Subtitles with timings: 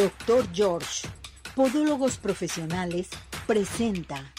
[0.00, 1.06] Doctor George,
[1.54, 3.10] Podólogos Profesionales,
[3.46, 4.32] presenta.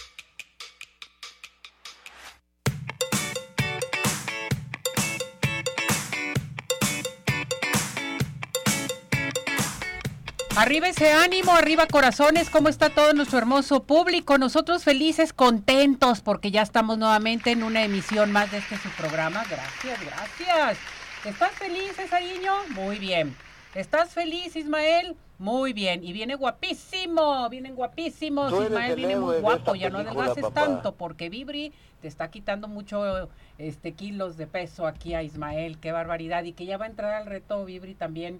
[10.56, 14.40] Arriba ese ánimo, arriba corazones, ¿cómo está todo nuestro hermoso público?
[14.40, 19.44] Nosotros felices, contentos, porque ya estamos nuevamente en una emisión más de este su programa.
[19.48, 20.80] Gracias, gracias.
[21.24, 22.52] ¿Estás feliz, Cesariño?
[22.70, 23.38] Muy bien.
[23.76, 25.16] ¿Estás feliz, Ismael?
[25.42, 26.04] Muy bien.
[26.04, 28.54] Y viene guapísimo, vienen guapísimos.
[28.54, 33.28] Ismael viene muy guapo, ya no adelgaces tanto, porque Vibri te está quitando mucho
[33.58, 35.80] este kilos de peso aquí a Ismael.
[35.80, 36.44] Qué barbaridad.
[36.44, 38.40] Y que ya va a entrar al reto Vibri también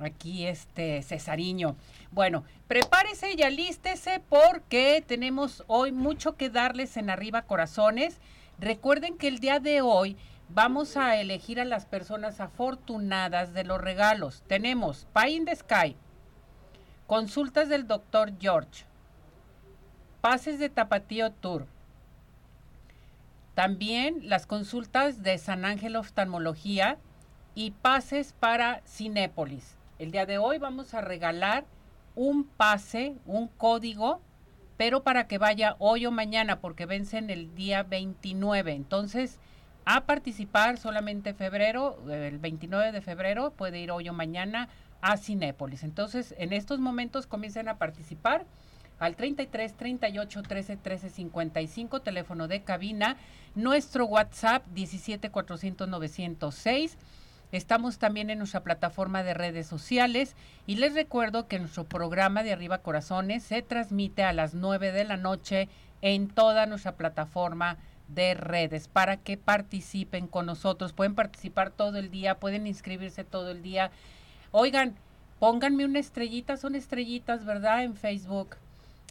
[0.00, 1.76] aquí este Cesariño.
[2.10, 8.20] Bueno, prepárese y alístese porque tenemos hoy mucho que darles en arriba corazones.
[8.58, 10.16] Recuerden que el día de hoy
[10.48, 14.42] vamos a elegir a las personas afortunadas de los regalos.
[14.48, 15.96] Tenemos Pie in the Sky,
[17.06, 18.84] consultas del doctor George,
[20.20, 21.66] pases de Tapatío Tour.
[23.54, 26.96] También las consultas de San Ángel Oftalmología
[27.54, 29.76] y pases para Cinépolis.
[29.98, 31.64] El día de hoy vamos a regalar
[32.16, 34.20] un pase, un código,
[34.76, 38.72] pero para que vaya hoy o mañana, porque vencen el día 29.
[38.72, 39.38] Entonces,
[39.84, 44.68] a participar solamente febrero, el 29 de febrero, puede ir hoy o mañana
[45.04, 45.84] a Cinépolis.
[45.84, 48.46] Entonces, en estos momentos comiencen a participar
[48.98, 53.18] al 33 38 13 13 55, teléfono de cabina,
[53.54, 56.96] nuestro WhatsApp 17 400 906
[57.52, 60.34] Estamos también en nuestra plataforma de redes sociales
[60.66, 65.04] y les recuerdo que nuestro programa de Arriba Corazones se transmite a las 9 de
[65.04, 65.68] la noche
[66.02, 67.76] en toda nuestra plataforma
[68.08, 70.92] de redes para que participen con nosotros.
[70.92, 73.92] Pueden participar todo el día, pueden inscribirse todo el día.
[74.56, 74.94] Oigan,
[75.40, 77.82] pónganme una estrellita, son estrellitas, ¿verdad?
[77.82, 78.54] En Facebook.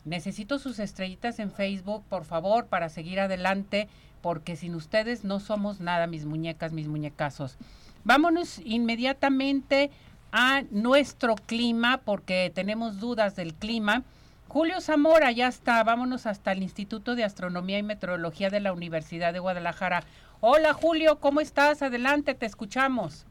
[0.05, 3.89] Necesito sus estrellitas en Facebook, por favor, para seguir adelante,
[4.21, 7.57] porque sin ustedes no somos nada, mis muñecas, mis muñecazos.
[8.05, 9.91] Vámonos inmediatamente
[10.31, 14.03] a nuestro clima porque tenemos dudas del clima.
[14.47, 19.33] Julio Zamora ya está, vámonos hasta el Instituto de Astronomía y Meteorología de la Universidad
[19.33, 20.05] de Guadalajara.
[20.39, 21.81] Hola Julio, ¿cómo estás?
[21.81, 23.25] Adelante, te escuchamos.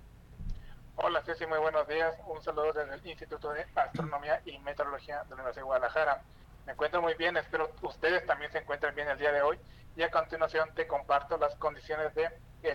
[1.04, 2.16] Hola Ceci, muy buenos días.
[2.26, 6.22] Un saludo desde el Instituto de Astronomía y Meteorología de la Universidad de Guadalajara.
[6.64, 9.58] Me encuentro muy bien, espero ustedes también se encuentren bien el día de hoy
[9.96, 12.32] y a continuación te comparto las condiciones del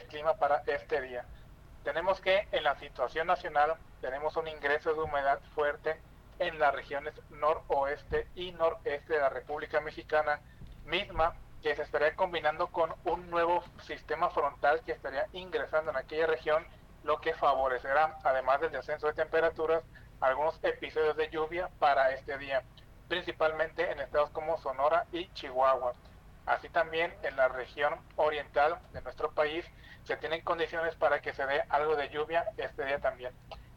[0.09, 1.25] clima para este día
[1.87, 5.97] tenemos que en la situación nacional tenemos un ingreso de humedad fuerte
[6.37, 10.41] en las regiones noroeste y noreste de la República Mexicana,
[10.83, 11.33] misma
[11.63, 16.67] que se estaría combinando con un nuevo sistema frontal que estaría ingresando en aquella región,
[17.07, 19.81] lo que favorecerá, además del descenso de temperaturas,
[20.19, 22.63] algunos episodios de lluvia para este día,
[23.07, 25.93] principalmente en estados como Sonora y Chihuahua.
[26.45, 29.65] Así también en la región oriental de nuestro país
[30.03, 33.33] se tienen condiciones para que se dé algo de lluvia este día también.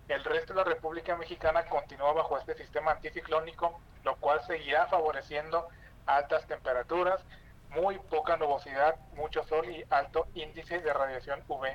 [0.08, 5.68] El resto de la República Mexicana continúa bajo este sistema anticiclónico, lo cual seguirá favoreciendo
[6.04, 7.24] altas temperaturas,
[7.68, 11.68] muy poca nubosidad, mucho sol y alto índice de radiación UV.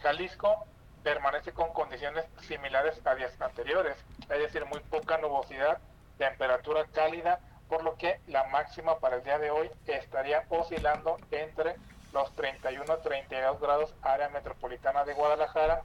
[0.00, 0.68] Jalisco
[1.02, 5.78] permanece con condiciones similares a días anteriores, es decir, muy poca nubosidad,
[6.18, 11.76] temperatura cálida, por lo que la máxima para el día de hoy estaría oscilando entre
[12.12, 15.82] los 31 32 grados área metropolitana de Guadalajara,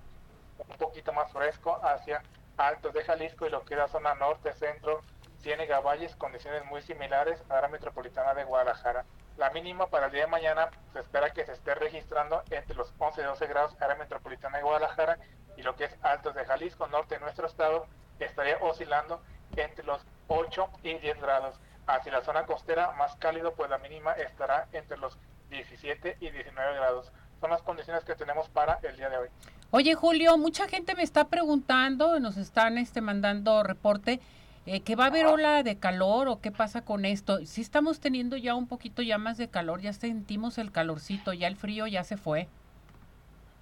[0.57, 2.21] un poquito más fresco hacia
[2.57, 5.01] Altos de Jalisco y lo que era zona norte, centro,
[5.41, 9.05] Ciénega Valles, condiciones muy similares a área metropolitana de Guadalajara.
[9.37, 12.91] La mínima para el día de mañana se espera que se esté registrando entre los
[12.97, 15.19] 11 y 12 grados área metropolitana de Guadalajara
[15.55, 17.85] y lo que es Altos de Jalisco, norte de nuestro estado,
[18.19, 19.21] estaría oscilando
[19.55, 21.59] entre los 8 y 10 grados.
[21.85, 25.17] Hacia la zona costera más cálido, pues la mínima estará entre los
[25.51, 27.11] 17 y 19 grados.
[27.39, 29.29] Son las condiciones que tenemos para el día de hoy.
[29.69, 34.19] Oye, Julio, mucha gente me está preguntando, nos están este, mandando reporte,
[34.67, 37.37] eh, que va a haber ola de calor o qué pasa con esto.
[37.45, 41.47] Si estamos teniendo ya un poquito ya más de calor, ya sentimos el calorcito, ya
[41.47, 42.49] el frío ya se fue.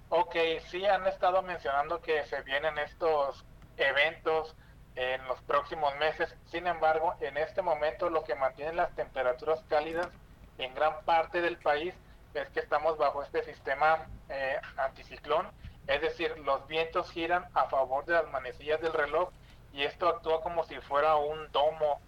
[0.08, 0.34] Ok,
[0.68, 3.44] sí han estado mencionando que se vienen estos
[3.76, 4.56] eventos
[4.96, 6.34] en los próximos meses.
[6.46, 10.08] Sin embargo, en este momento lo que mantiene las temperaturas cálidas
[10.58, 11.94] en gran parte del país
[12.34, 15.46] es que estamos bajo este sistema eh, anticiclón,
[15.86, 19.30] es decir, los vientos giran a favor de las manecillas del reloj
[19.76, 22.00] y esto actúa como si fuera un domo,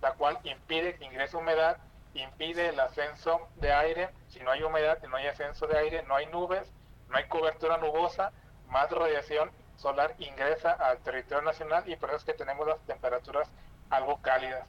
[0.00, 1.76] la cual impide que ingrese humedad,
[2.14, 6.02] impide el ascenso de aire, si no hay humedad y no hay ascenso de aire,
[6.04, 6.66] no hay nubes,
[7.10, 8.32] no hay cobertura nubosa,
[8.70, 13.50] más radiación solar ingresa al territorio nacional y por eso es que tenemos las temperaturas
[13.90, 14.66] algo cálidas.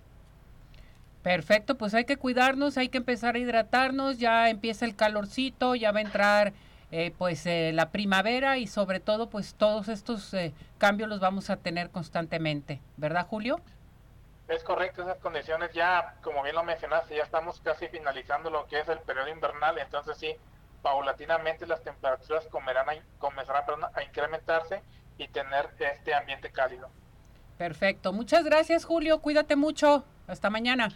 [1.24, 5.92] Perfecto, pues hay que cuidarnos, hay que empezar a hidratarnos, ya empieza el calorcito, ya
[5.92, 6.54] va a entrar
[6.92, 11.50] eh, pues eh, la primavera y sobre todo pues todos estos eh, cambios los vamos
[11.50, 13.62] a tener constantemente, ¿verdad Julio?
[14.50, 18.82] Es correcto, esas condiciones ya, como bien lo mencionaste, ya estamos casi finalizando lo que
[18.82, 20.36] es el periodo invernal, entonces sí,
[20.82, 24.82] paulatinamente las temperaturas comenzarán a, comenzarán a incrementarse
[25.18, 26.90] y tener este ambiente cálido.
[27.58, 30.90] Perfecto, muchas gracias Julio, cuídate mucho, hasta mañana.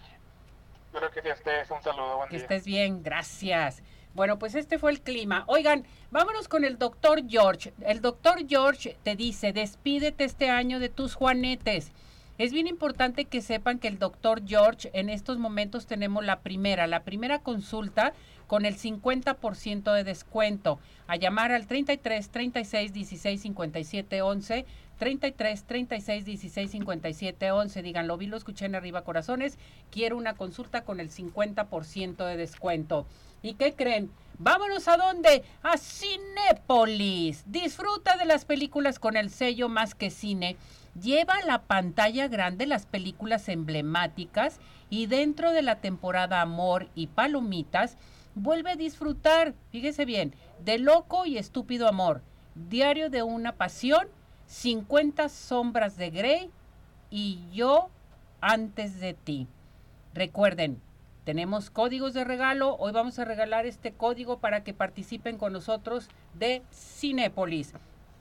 [0.87, 3.81] Espero que estés, un saludo, buen Que estés bien, gracias.
[4.15, 5.43] Bueno, pues este fue el clima.
[5.47, 7.73] Oigan, vámonos con el doctor George.
[7.81, 11.91] El doctor George te dice, despídete este año de tus juanetes.
[12.37, 16.87] Es bien importante que sepan que el doctor George, en estos momentos tenemos la primera,
[16.87, 18.13] la primera consulta
[18.47, 20.79] con el 50% de descuento.
[21.07, 24.65] A llamar al 33 36 16 57 11
[24.97, 27.81] 33 36 16 57 11.
[27.81, 29.57] Digan, lo vi, lo escuché en arriba corazones.
[29.91, 33.05] Quiero una consulta con el 50% de descuento.
[33.41, 34.11] ¿Y qué creen?
[34.37, 35.43] Vámonos a dónde?
[35.63, 37.43] A Cinépolis.
[37.47, 40.57] Disfruta de las películas con el sello Más que Cine.
[41.01, 44.59] Lleva a la pantalla grande las películas emblemáticas
[44.89, 47.97] y dentro de la temporada Amor y Palomitas,
[48.35, 52.21] vuelve a disfrutar, fíjese bien, de Loco y Estúpido Amor,
[52.55, 54.07] Diario de una Pasión,
[54.47, 56.51] 50 Sombras de Grey
[57.09, 57.89] y Yo
[58.41, 59.47] antes de ti.
[60.13, 60.81] Recuerden,
[61.25, 62.75] tenemos códigos de regalo.
[62.77, 67.73] Hoy vamos a regalar este código para que participen con nosotros de Cinépolis.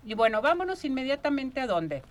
[0.04, 2.02] Y bueno, vámonos inmediatamente a dónde?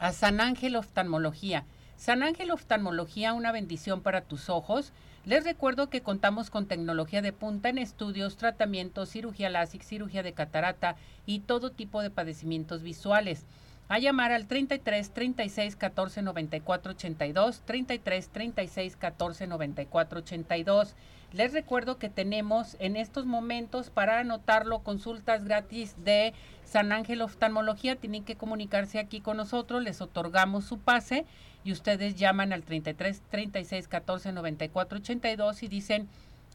[0.00, 1.64] A San Ángel Oftalmología.
[1.96, 4.92] San Ángel Oftalmología, una bendición para tus ojos.
[5.26, 10.32] Les recuerdo que contamos con tecnología de punta en estudios, tratamientos, cirugía láser, cirugía de
[10.32, 10.96] catarata
[11.26, 13.44] y todo tipo de padecimientos visuales
[13.88, 20.94] a llamar al 33 36 14 94 82, 33 36 14 94 82.
[21.32, 26.32] Les recuerdo que tenemos en estos momentos para anotarlo consultas gratis de
[26.64, 27.96] San Ángel Oftalmología.
[27.96, 31.26] Tienen que comunicarse aquí con nosotros, les otorgamos su pase
[31.64, 36.08] y ustedes llaman al 33 36 14 94 82 y dicen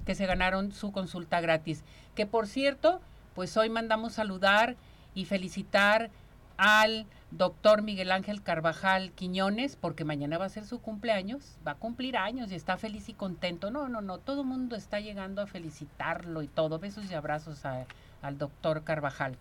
[0.05, 1.83] que se ganaron su consulta gratis.
[2.15, 3.01] Que por cierto,
[3.35, 4.75] pues hoy mandamos saludar
[5.13, 6.09] y felicitar
[6.59, 11.75] al doctor Miguel Ángel Carvajal Quiñones, porque mañana va a ser su cumpleaños, va a
[11.75, 13.71] cumplir años y está feliz y contento.
[13.71, 16.77] No, no, no, todo el mundo está llegando a felicitarlo y todo.
[16.77, 19.37] Besos y abrazos al doctor Carvajal.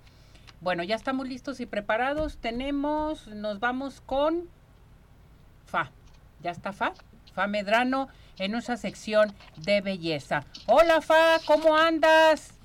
[0.61, 2.39] Bueno, ya estamos listos y preparados.
[2.39, 4.49] Tenemos, nos vamos con
[5.67, 5.91] Fa.
[6.41, 6.93] ¿Ya está Fa?
[7.35, 10.45] Fa Medrano en nuestra sección de belleza.
[10.67, 12.58] Hola Fa, ¿cómo andas?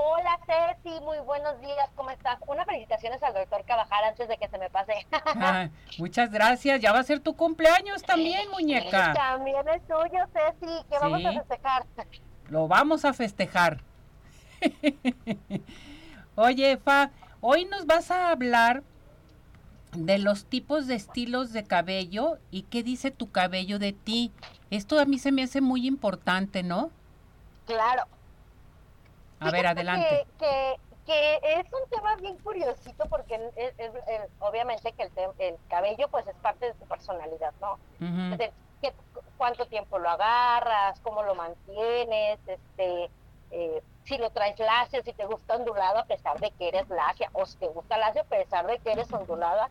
[0.00, 2.38] Hola Ceci, muy buenos días, ¿cómo estás?
[2.46, 4.92] Unas felicitaciones al doctor Cabajal antes de que se me pase.
[5.40, 9.12] Ah, muchas gracias, ya va a ser tu cumpleaños también, muñeca.
[9.12, 11.84] También es tuyo, Ceci, que vamos a festejar.
[12.48, 13.80] Lo vamos a festejar.
[16.36, 17.10] Oye, Fa,
[17.40, 18.84] hoy nos vas a hablar
[19.94, 24.32] de los tipos de estilos de cabello y qué dice tu cabello de ti.
[24.70, 26.92] Esto a mí se me hace muy importante, ¿no?
[27.66, 28.04] Claro,
[29.40, 30.26] a ver, adelante.
[30.38, 30.76] Que,
[31.06, 33.72] que, es un tema bien curiosito porque es,
[34.40, 37.78] obviamente que el, el, cabello pues es parte de tu personalidad, ¿no?
[39.38, 43.10] cuánto tiempo lo agarras, cómo lo mantienes, este,
[43.50, 47.30] eh, si lo traes lacio, si te gusta ondulado a pesar de que eres lacia,
[47.32, 49.70] o si te gusta lacio a pesar de que eres ondulada.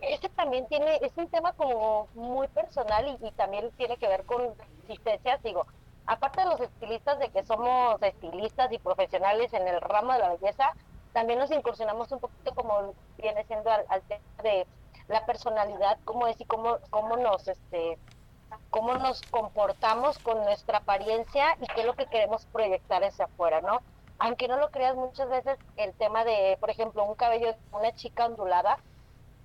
[0.00, 4.24] Ese también tiene, es un tema como muy personal y, y también tiene que ver
[4.24, 4.54] con
[4.84, 5.66] existencias, digo,
[6.10, 10.30] aparte de los estilistas, de que somos estilistas y profesionales en el ramo de la
[10.30, 10.72] belleza,
[11.12, 14.66] también nos incursionamos un poquito como viene siendo al, tema de
[15.06, 17.96] la personalidad, cómo es y cómo, cómo nos este
[18.70, 23.60] cómo nos comportamos con nuestra apariencia y qué es lo que queremos proyectar hacia afuera,
[23.60, 23.80] ¿no?
[24.18, 27.94] Aunque no lo creas muchas veces el tema de, por ejemplo, un cabello de una
[27.94, 28.78] chica ondulada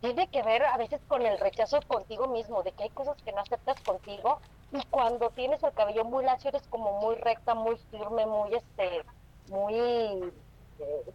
[0.02, 3.32] tiene que ver a veces con el rechazo contigo mismo, de que hay cosas que
[3.32, 4.40] no aceptas contigo
[4.72, 9.04] y cuando tienes el cabello muy lacio eres como muy recta, muy firme, muy este,
[9.50, 11.14] muy eh,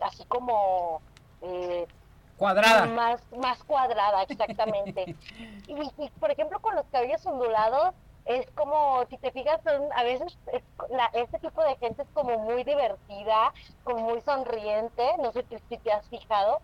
[0.00, 1.00] así como
[1.42, 1.86] eh,
[2.36, 2.86] cuadrada.
[2.86, 5.16] Más, más cuadrada, exactamente.
[5.66, 10.38] y, por ejemplo con los cabellos ondulados es como, si te fijas, a veces
[11.12, 15.92] este tipo de gente es como muy divertida, como muy sonriente, no sé si te
[15.92, 16.60] has fijado,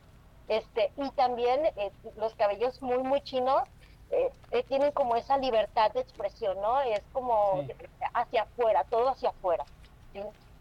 [0.47, 3.63] este, y también eh, los cabellos muy, muy chinos
[4.11, 6.81] eh, eh, tienen como esa libertad de expresión, ¿no?
[6.81, 7.65] Es como
[8.15, 9.65] hacia afuera, todo hacia afuera.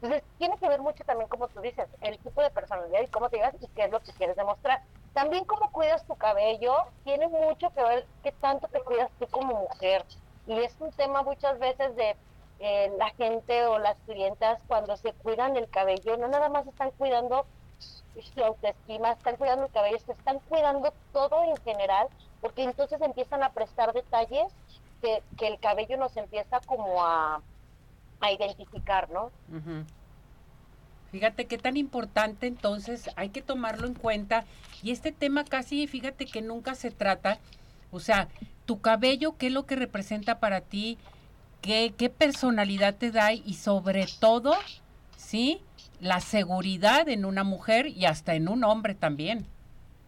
[0.01, 3.29] Entonces, tiene que ver mucho también, como tú dices, el tipo de personalidad y cómo
[3.29, 4.81] te llevas y qué es lo que quieres demostrar.
[5.13, 9.55] También cómo cuidas tu cabello tiene mucho que ver qué tanto te cuidas tú como
[9.55, 10.05] mujer.
[10.45, 12.17] Y es un tema muchas veces de
[12.59, 16.91] eh, la gente o las clientas cuando se cuidan el cabello, no nada más están
[16.91, 17.47] cuidando
[18.35, 22.07] su autoestima, están cuidando el cabello, se están cuidando todo en general,
[22.41, 24.51] porque entonces empiezan a prestar detalles
[25.01, 27.41] que, que el cabello nos empieza como a,
[28.19, 29.31] a identificar, ¿no?
[31.11, 34.45] Fíjate qué tan importante entonces hay que tomarlo en cuenta.
[34.83, 37.39] Y este tema casi, fíjate que nunca se trata,
[37.91, 38.27] o sea,
[38.65, 40.97] tu cabello, qué es lo que representa para ti,
[41.61, 44.53] qué, qué personalidad te da y sobre todo,
[45.15, 45.61] ¿sí?
[45.99, 49.47] La seguridad en una mujer y hasta en un hombre también.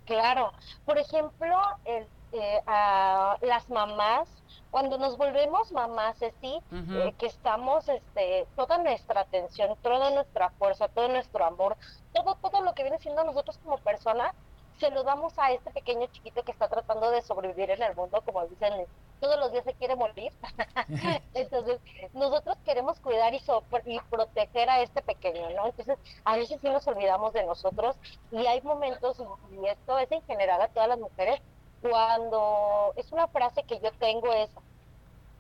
[0.06, 0.54] Claro,
[0.86, 4.28] por ejemplo, el, eh, a las mamás
[4.72, 10.88] cuando nos volvemos mamás así, eh, que estamos, este, toda nuestra atención, toda nuestra fuerza,
[10.90, 11.76] todo nuestro amor,
[12.14, 14.34] todo, todo lo que viene siendo nosotros como persona,
[14.80, 18.22] se lo damos a este pequeño chiquito que está tratando de sobrevivir en el mundo,
[18.26, 18.86] como dicen,
[19.20, 20.32] todos los días se quiere morir.
[21.34, 21.80] Entonces,
[22.14, 23.42] nosotros queremos cuidar y,
[23.86, 25.68] y proteger a este pequeño, ¿no?
[25.68, 27.98] Entonces, a veces sí nos olvidamos de nosotros
[28.32, 29.22] y hay momentos,
[29.52, 31.42] y esto es en general a todas las mujeres,
[31.82, 34.50] cuando es una frase que yo tengo es,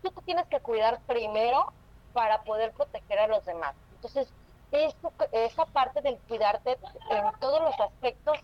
[0.01, 1.73] tú te tienes que cuidar primero
[2.13, 3.75] para poder proteger a los demás.
[3.95, 4.33] Entonces,
[4.71, 6.77] esa parte del cuidarte
[7.09, 8.37] en todos los aspectos,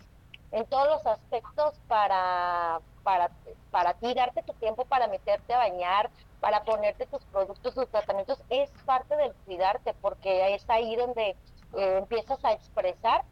[0.52, 3.30] en todos los aspectos para, para,
[3.70, 6.10] para ti, darte tu tiempo para meterte a bañar,
[6.40, 11.36] para ponerte tus productos, tus tratamientos, es parte del cuidarte, porque es ahí donde
[11.76, 13.24] eh, empiezas a expresar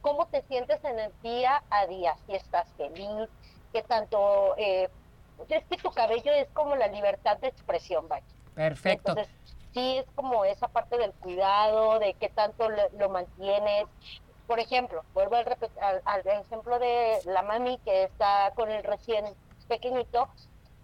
[0.00, 3.28] cómo te sientes en el día a día, si estás feliz,
[3.72, 4.88] que tanto, eh,
[5.48, 8.26] es que tu cabello es como la libertad de expresión, vaya.
[8.54, 9.10] Perfecto.
[9.10, 9.34] Entonces,
[9.74, 13.86] sí es como esa parte del cuidado, de qué tanto lo, mantienes.
[14.46, 19.24] Por ejemplo, vuelvo al, al, ejemplo de la mami que está con el recién
[19.68, 20.28] pequeñito,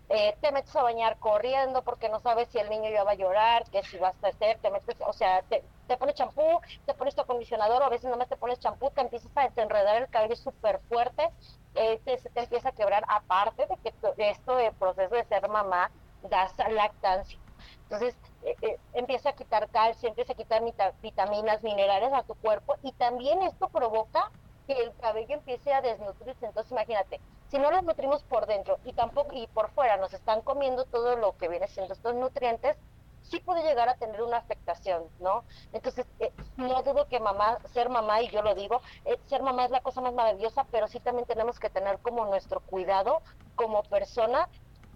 [0.09, 3.15] eh, te metes a bañar corriendo porque no sabes si el niño ya va a
[3.15, 6.95] llorar, que si vas a hacer, te metes, o sea, te, te pones champú, te
[6.95, 10.03] pones tu acondicionador, o a veces no más te pones champú, te empiezas a desenredar
[10.03, 11.31] el cabello súper fuerte,
[11.75, 15.93] te, se te empieza a quebrar, aparte de que esto, el proceso de ser mamá,
[16.23, 17.39] das lactancia.
[17.83, 20.63] Entonces, eh, eh, empieza a quitar calcio, empieza a quitar
[21.01, 24.31] vitaminas, minerales a tu cuerpo, y también esto provoca
[24.67, 26.47] que el cabello empiece a desnutrirse.
[26.47, 30.43] Entonces, imagínate, si no los nutrimos por dentro y tampoco y por fuera nos están
[30.43, 32.77] comiendo todo lo que viene siendo estos nutrientes,
[33.23, 35.45] sí puede llegar a tener una afectación, ¿no?
[35.73, 39.65] Entonces, eh, no dudo que mamá, ser mamá, y yo lo digo, eh, ser mamá
[39.65, 43.23] es la cosa más maravillosa, pero sí también tenemos que tener como nuestro cuidado
[43.55, 44.49] como persona,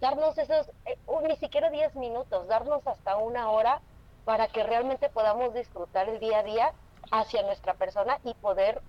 [0.04, 3.80] darnos esos, eh, ni siquiera 10 minutos, darnos hasta una hora
[4.26, 6.72] para que realmente podamos disfrutar el día a día
[7.10, 8.82] hacia nuestra persona y poder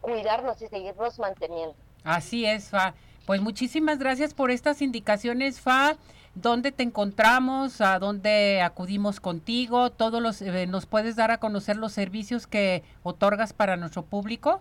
[0.00, 1.74] cuidarnos y seguirnos manteniendo.
[2.04, 2.94] Así es, Fa.
[3.26, 5.96] Pues muchísimas gracias por estas indicaciones, Fa.
[6.36, 7.80] ¿Dónde te encontramos?
[7.80, 9.90] ¿A dónde acudimos contigo?
[9.90, 14.60] ¿Todos los, eh, ¿Nos puedes dar a conocer los servicios que otorgas para nuestro público?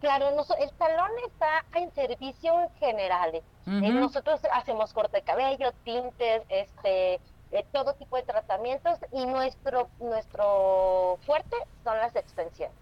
[0.00, 3.44] Claro, el salón está en servicios generales.
[3.66, 7.20] Eh, nosotros hacemos corte de cabello, tintes, este,
[7.52, 12.74] eh, todo tipo de tratamientos y nuestro nuestro fuerte son las extensiones.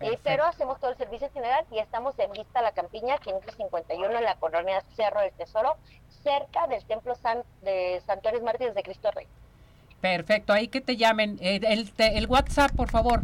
[0.00, 4.24] Eh, pero hacemos todo el servicio general y estamos en Vista La Campiña, 551 en
[4.24, 5.76] la colonia Cerro del Tesoro,
[6.22, 9.26] cerca del Templo San, de Santuarios Mártires de Cristo Rey.
[10.00, 11.38] Perfecto, ahí que te llamen.
[11.40, 13.22] Eh, el, el, WhatsApp, por favor.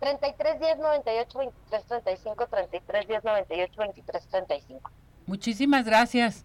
[0.00, 4.90] 33 10 98 23 35, 33 10 98 23 35.
[5.30, 6.44] Muchísimas gracias.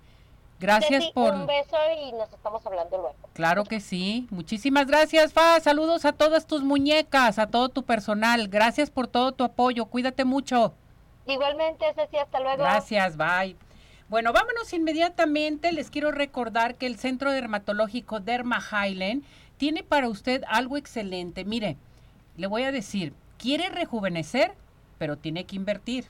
[0.60, 1.34] Gracias por...
[1.34, 1.76] Un beso
[2.08, 3.16] y nos estamos hablando luego.
[3.34, 4.28] Claro que sí.
[4.30, 5.60] Muchísimas gracias, Fa.
[5.60, 8.48] Saludos a todas tus muñecas, a todo tu personal.
[8.48, 9.88] Gracias por todo tu apoyo.
[9.88, 10.76] Cuídate mucho.
[11.26, 12.58] Igualmente, Ceci, hasta luego.
[12.60, 13.56] Gracias, bye.
[14.08, 15.72] Bueno, vámonos inmediatamente.
[15.72, 19.24] Les quiero recordar que el Centro Dermatológico Derma Highland
[19.58, 21.44] tiene para usted algo excelente.
[21.44, 21.76] Mire,
[22.38, 24.54] le voy a decir, quiere rejuvenecer,
[25.00, 26.06] pero tiene que invertir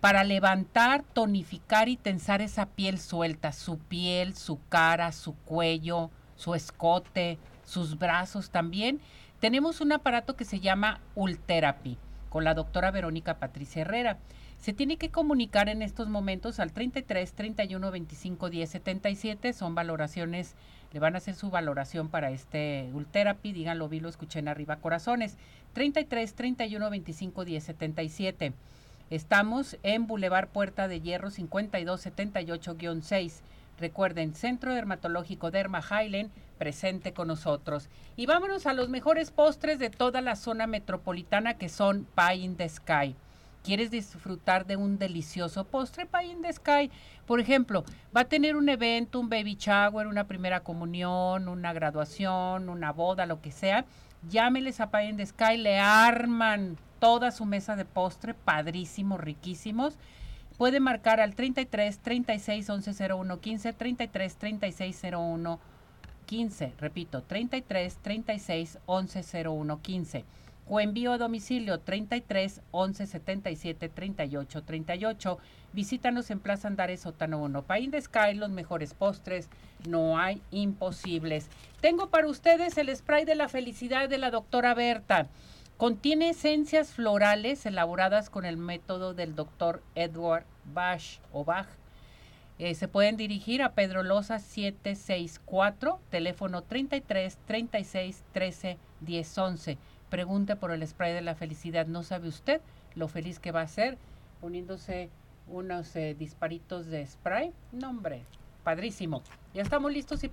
[0.00, 6.54] para levantar, tonificar y tensar esa piel suelta, su piel, su cara, su cuello, su
[6.54, 9.00] escote, sus brazos también.
[9.40, 11.98] Tenemos un aparato que se llama Ultherapy
[12.30, 14.18] con la doctora Verónica Patricia Herrera.
[14.58, 19.52] Se tiene que comunicar en estos momentos al 33 31 25 10 77.
[19.52, 20.54] Son valoraciones,
[20.92, 23.52] le van a hacer su valoración para este Ultherapy.
[23.52, 25.36] Díganlo, vi, lo escuché en arriba, corazones.
[25.72, 28.52] 33 31 25 10 77.
[29.10, 33.40] Estamos en Boulevard Puerta de Hierro 5278-6.
[33.80, 37.88] Recuerden, Centro Dermatológico Derma Highland, presente con nosotros.
[38.14, 42.54] Y vámonos a los mejores postres de toda la zona metropolitana que son Pie in
[42.54, 43.16] the Sky.
[43.64, 46.06] ¿Quieres disfrutar de un delicioso postre?
[46.06, 46.92] Pie in the Sky,
[47.26, 47.84] por ejemplo,
[48.16, 53.26] va a tener un evento, un baby shower, una primera comunión, una graduación, una boda,
[53.26, 53.86] lo que sea.
[54.28, 59.98] Llámeles a Pie in the Sky, le arman toda su mesa de postre, padrísimos, riquísimos
[60.60, 65.58] puede marcar al 33 36 11 01 15, 33 36 01
[66.26, 70.24] 15, repito, 33 36 11 01 15
[70.68, 75.38] o envío a domicilio 33 11 77 38 38.
[75.72, 77.62] Visítanos en Plaza Andares Sotano 1.
[77.62, 79.48] Paín de Sky, los mejores postres,
[79.88, 81.48] no hay imposibles.
[81.80, 85.26] Tengo para ustedes el spray de la felicidad de la doctora Berta.
[85.80, 90.44] Contiene esencias florales elaboradas con el método del doctor Edward
[90.74, 91.68] Bach o Bach.
[92.58, 99.78] Eh, se pueden dirigir a Pedro Loza 764, teléfono 33 36 13 10 11.
[100.10, 101.86] Pregunte por el spray de la felicidad.
[101.86, 102.60] ¿No sabe usted
[102.94, 103.96] lo feliz que va a ser
[104.42, 105.08] poniéndose
[105.48, 107.54] unos eh, disparitos de spray?
[107.72, 108.26] No, hombre,
[108.64, 109.22] padrísimo.
[109.54, 110.30] Ya estamos listos y,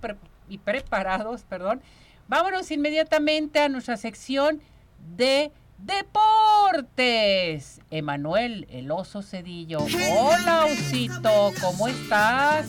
[0.50, 1.80] y preparados, perdón.
[2.27, 4.62] Vámonos inmediatamente a nuestra sección
[5.00, 7.82] de deportes.
[7.92, 9.80] Emanuel, el oso cedillo.
[10.12, 12.68] Hola, osito, ¿cómo estás?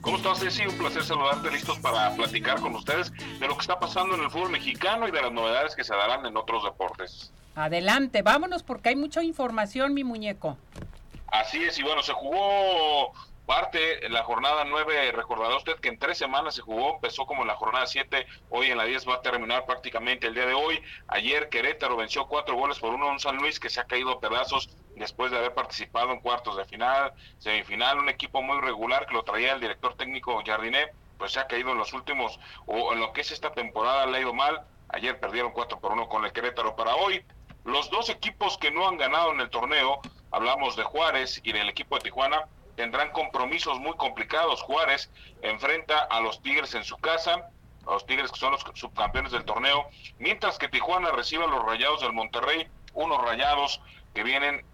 [0.00, 0.66] ¿Cómo estás, Ceci?
[0.66, 4.30] Un placer saludarte, listos para platicar con ustedes de lo que está pasando en el
[4.30, 7.32] fútbol mexicano y de las novedades que se darán en otros deportes.
[7.54, 10.56] Adelante, vámonos porque hay mucha información, mi muñeco.
[11.26, 13.12] Así es, y bueno, se jugó
[13.48, 17.48] parte la jornada 9, recordará usted que en tres semanas se jugó, empezó como en
[17.48, 20.82] la jornada 7, hoy en la 10 va a terminar prácticamente el día de hoy.
[21.06, 24.20] Ayer Querétaro venció cuatro goles por uno a un San Luis que se ha caído
[24.20, 29.14] pedazos después de haber participado en cuartos de final, semifinal, un equipo muy regular que
[29.14, 33.00] lo traía el director técnico Jardiné, pues se ha caído en los últimos, o en
[33.00, 34.60] lo que es esta temporada le ha ido mal.
[34.90, 37.24] Ayer perdieron 4 por 1 con el Querétaro para hoy.
[37.64, 40.00] Los dos equipos que no han ganado en el torneo,
[40.32, 42.46] hablamos de Juárez y del equipo de Tijuana,
[42.78, 44.62] tendrán compromisos muy complicados.
[44.62, 45.10] Juárez
[45.42, 47.50] enfrenta a los Tigres en su casa,
[47.84, 49.88] a los Tigres que son los subcampeones del torneo,
[50.20, 53.80] mientras que Tijuana recibe a los Rayados del Monterrey, unos Rayados
[54.14, 54.64] que vienen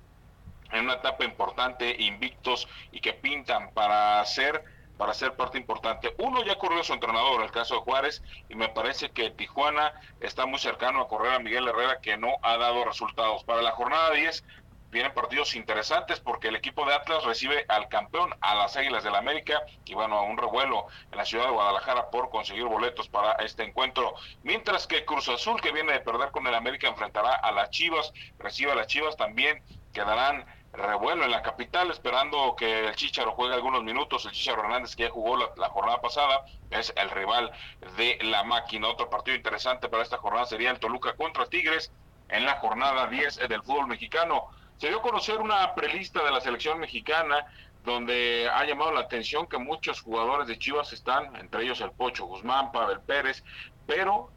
[0.73, 4.63] en una etapa importante, invictos y que pintan para ser
[4.99, 6.15] para ser parte importante.
[6.19, 9.93] Uno ya corrió a su entrenador, el caso de Juárez, y me parece que Tijuana
[10.21, 13.43] está muy cercano a correr a Miguel Herrera, que no ha dado resultados.
[13.43, 14.45] Para la jornada 10
[14.95, 19.17] vienen partidos interesantes porque el equipo de Atlas recibe al campeón, a las Águilas del
[19.17, 23.33] América, y bueno, a un revuelo en la ciudad de Guadalajara por conseguir boletos para
[23.45, 24.15] este encuentro.
[24.45, 28.13] Mientras que Cruz Azul, que viene de perder con el América, enfrentará a las Chivas,
[28.39, 33.55] recibe a las Chivas, también quedarán revuelo en la capital, esperando que el Chicharo juegue
[33.55, 34.27] algunos minutos.
[34.27, 37.51] El Chicharo Hernández, que ya jugó la, la, jornada pasada, es el rival
[37.97, 38.89] de la máquina.
[38.89, 41.91] Otro partido interesante para esta jornada sería el Toluca contra Tigres
[42.29, 44.51] en la jornada 10 del fútbol mexicano.
[44.79, 47.47] Se dio a conocer una prelista de la selección mexicana
[47.85, 52.25] donde ha llamado la atención que muchos jugadores de Chivas están, entre ellos el Pocho
[52.25, 53.45] Guzmán, Pavel Pérez,
[53.87, 54.31] pero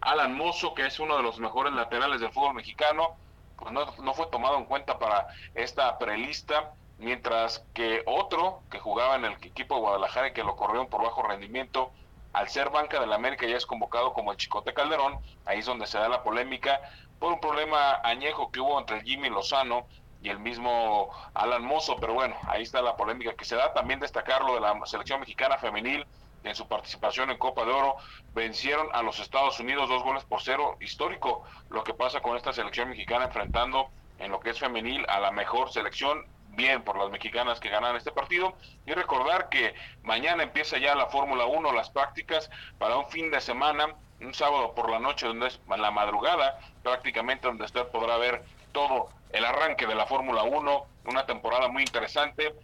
[0.00, 3.16] Alan Mozo, que es uno de los mejores laterales del fútbol mexicano,
[3.56, 9.16] pues no, no fue tomado en cuenta para esta prelista, mientras que otro que jugaba
[9.16, 11.92] en el equipo de Guadalajara y que lo corrieron por bajo rendimiento,
[12.32, 15.86] al ser banca del América ya es convocado como el Chicote Calderón, ahí es donde
[15.86, 16.80] se da la polémica,
[17.20, 19.86] por un problema añejo que hubo entre Jimmy Lozano
[20.22, 23.72] y el mismo Alan Mozo, pero bueno, ahí está la polémica que se da.
[23.72, 26.04] También destacar lo de la selección mexicana femenil
[26.42, 27.96] en su participación en Copa de Oro,
[28.32, 32.54] vencieron a los Estados Unidos dos goles por cero, histórico lo que pasa con esta
[32.54, 36.24] selección mexicana enfrentando en lo que es femenil a la mejor selección,
[36.60, 38.54] bien por las mexicanas que ganan este partido,
[38.86, 43.40] y recordar que mañana empieza ya la Fórmula 1, las prácticas para un fin de
[43.40, 48.42] semana un sábado por la noche, donde es la madrugada, prácticamente donde usted podrá ver
[48.72, 52.54] todo el arranque de la Fórmula 1, una temporada muy interesante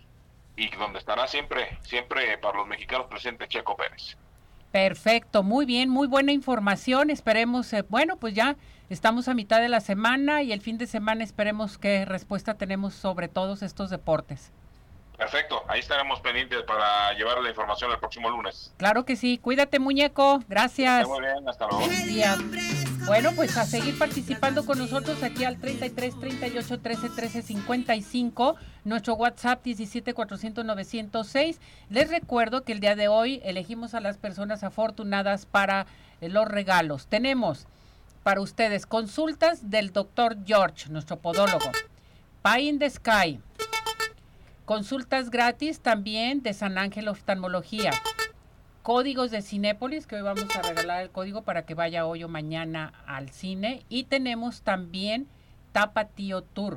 [0.56, 4.18] y donde estará siempre, siempre para los mexicanos presente Checo Pérez.
[4.70, 7.08] Perfecto, muy bien, muy buena información.
[7.08, 8.56] Esperemos, eh, bueno, pues ya
[8.90, 12.94] estamos a mitad de la semana y el fin de semana esperemos qué respuesta tenemos
[12.94, 14.52] sobre todos estos deportes.
[15.16, 18.74] Perfecto, ahí estaremos pendientes para llevar la información el próximo lunes.
[18.76, 21.08] Claro que sí, cuídate muñeco, gracias.
[21.08, 21.86] Muy bien, hasta luego.
[23.06, 29.14] Bueno, pues a seguir participando con nosotros aquí al 33 38 13 13 55, nuestro
[29.14, 31.60] WhatsApp 17 400 906.
[31.88, 35.86] Les recuerdo que el día de hoy elegimos a las personas afortunadas para
[36.20, 37.06] los regalos.
[37.06, 37.66] Tenemos
[38.26, 41.70] para ustedes consultas del doctor George, nuestro podólogo.
[42.42, 43.38] Pie in the Sky
[44.64, 47.92] Consultas gratis también de San Ángel Oftalmología.
[48.82, 52.28] Códigos de Cinépolis, que hoy vamos a regalar el código para que vaya hoy o
[52.28, 53.84] mañana al cine.
[53.88, 55.28] Y tenemos también
[55.70, 56.74] Tapatío Tour.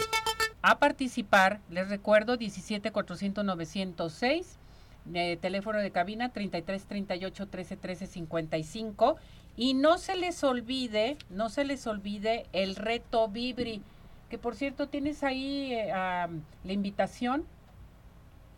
[0.62, 4.60] A participar, les recuerdo, 17 400 906,
[5.42, 9.18] teléfono de cabina 33 38 13 13 55.
[9.60, 13.82] Y no se les olvide, no se les olvide el reto Vibri,
[14.30, 17.46] que por cierto tienes ahí eh, la invitación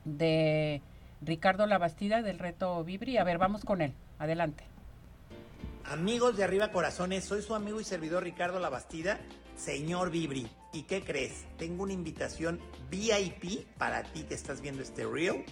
[0.05, 0.79] de
[1.23, 3.17] Ricardo Labastida del reto Vibri.
[3.17, 3.93] A ver, vamos con él.
[4.19, 4.63] Adelante.
[5.85, 9.19] Amigos de Arriba Corazones, soy su amigo y servidor Ricardo Labastida,
[9.55, 10.47] señor Vibri.
[10.71, 11.47] ¿Y qué crees?
[11.57, 12.59] Tengo una invitación
[12.91, 15.45] VIP para ti que estás viendo este reel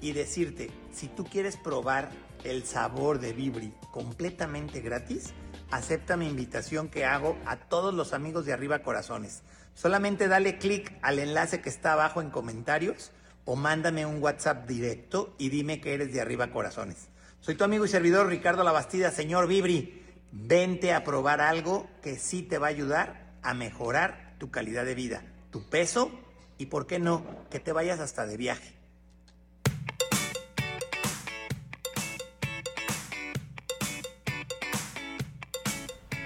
[0.00, 2.10] y decirte, si tú quieres probar
[2.44, 5.32] el sabor de Vibri completamente gratis,
[5.70, 9.42] acepta mi invitación que hago a todos los amigos de Arriba Corazones.
[9.74, 13.12] Solamente dale clic al enlace que está abajo en comentarios
[13.44, 17.08] o mándame un WhatsApp directo y dime que eres de Arriba Corazones.
[17.40, 20.02] Soy tu amigo y servidor Ricardo Labastida, señor Vibri.
[20.32, 24.94] Vente a probar algo que sí te va a ayudar a mejorar tu calidad de
[24.94, 26.10] vida, tu peso
[26.58, 28.75] y, ¿por qué no?, que te vayas hasta de viaje.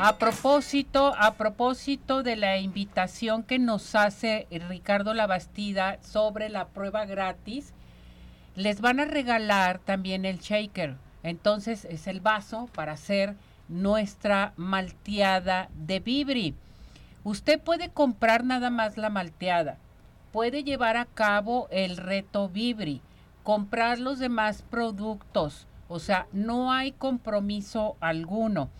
[0.03, 7.05] A propósito, a propósito de la invitación que nos hace Ricardo Labastida sobre la prueba
[7.05, 7.75] gratis,
[8.57, 10.97] les van a regalar también el shaker.
[11.23, 13.37] Entonces es el vaso para hacer
[13.69, 16.55] nuestra malteada de Vibri.
[17.23, 19.77] Usted puede comprar nada más la malteada,
[20.33, 23.03] puede llevar a cabo el reto Vibri,
[23.43, 28.71] comprar los demás productos, o sea, no hay compromiso alguno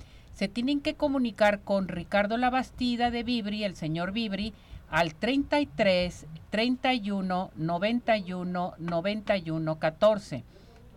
[0.41, 4.55] se tienen que comunicar con Ricardo Labastida de Vibri, el señor Vibri,
[4.89, 10.45] al 33 31 91 91 14.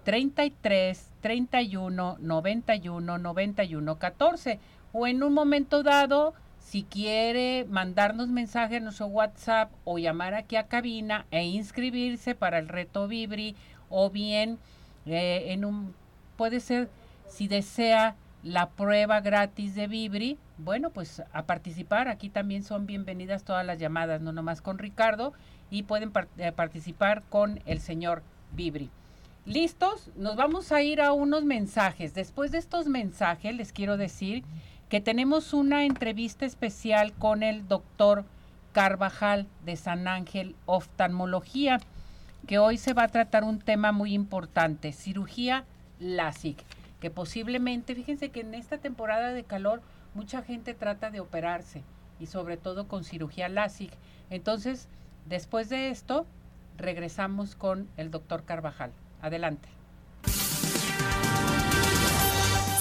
[0.06, 4.60] 33 31 91 91 14.
[4.94, 10.56] O en un momento dado, si quiere mandarnos mensaje a nuestro WhatsApp o llamar aquí
[10.56, 13.58] a cabina e inscribirse para el reto Vibri,
[13.90, 14.58] o bien
[15.06, 15.94] eh, en un
[16.38, 16.88] puede ser
[17.28, 22.10] si desea la prueba gratis de Vibri, bueno, pues a participar.
[22.10, 25.34] Aquí también son bienvenidas todas las llamadas, no nomás con Ricardo,
[25.72, 28.90] y pueden eh, participar con el señor Vibri.
[29.46, 30.12] ¿Listos?
[30.16, 32.14] Nos vamos a ir a unos mensajes.
[32.14, 34.44] Después de estos mensajes, les quiero decir
[34.90, 38.26] que tenemos una entrevista especial con el doctor
[38.74, 41.80] Carvajal de San Ángel Oftalmología,
[42.46, 45.64] que hoy se va a tratar un tema muy importante, cirugía
[46.00, 46.58] LASIK
[47.04, 49.82] que posiblemente, fíjense que en esta temporada de calor
[50.14, 51.84] mucha gente trata de operarse
[52.18, 53.92] y sobre todo con cirugía LASIK.
[54.30, 54.88] Entonces,
[55.26, 56.26] después de esto,
[56.78, 58.94] regresamos con el doctor Carvajal.
[59.22, 59.73] Adelante.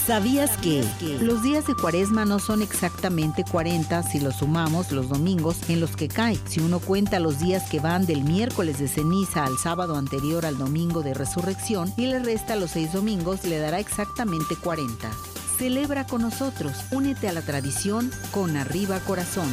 [0.06, 0.84] ¿Sabías que
[1.20, 5.94] los días de cuaresma no son exactamente 40 si los sumamos los domingos en los
[5.94, 6.36] que cae?
[6.44, 10.58] Si uno cuenta los días que van del miércoles de ceniza al sábado anterior al
[10.58, 15.08] domingo de resurrección y le resta los seis domingos, le dará exactamente 40.
[15.56, 19.52] Celebra con nosotros, únete a la tradición con Arriba Corazón.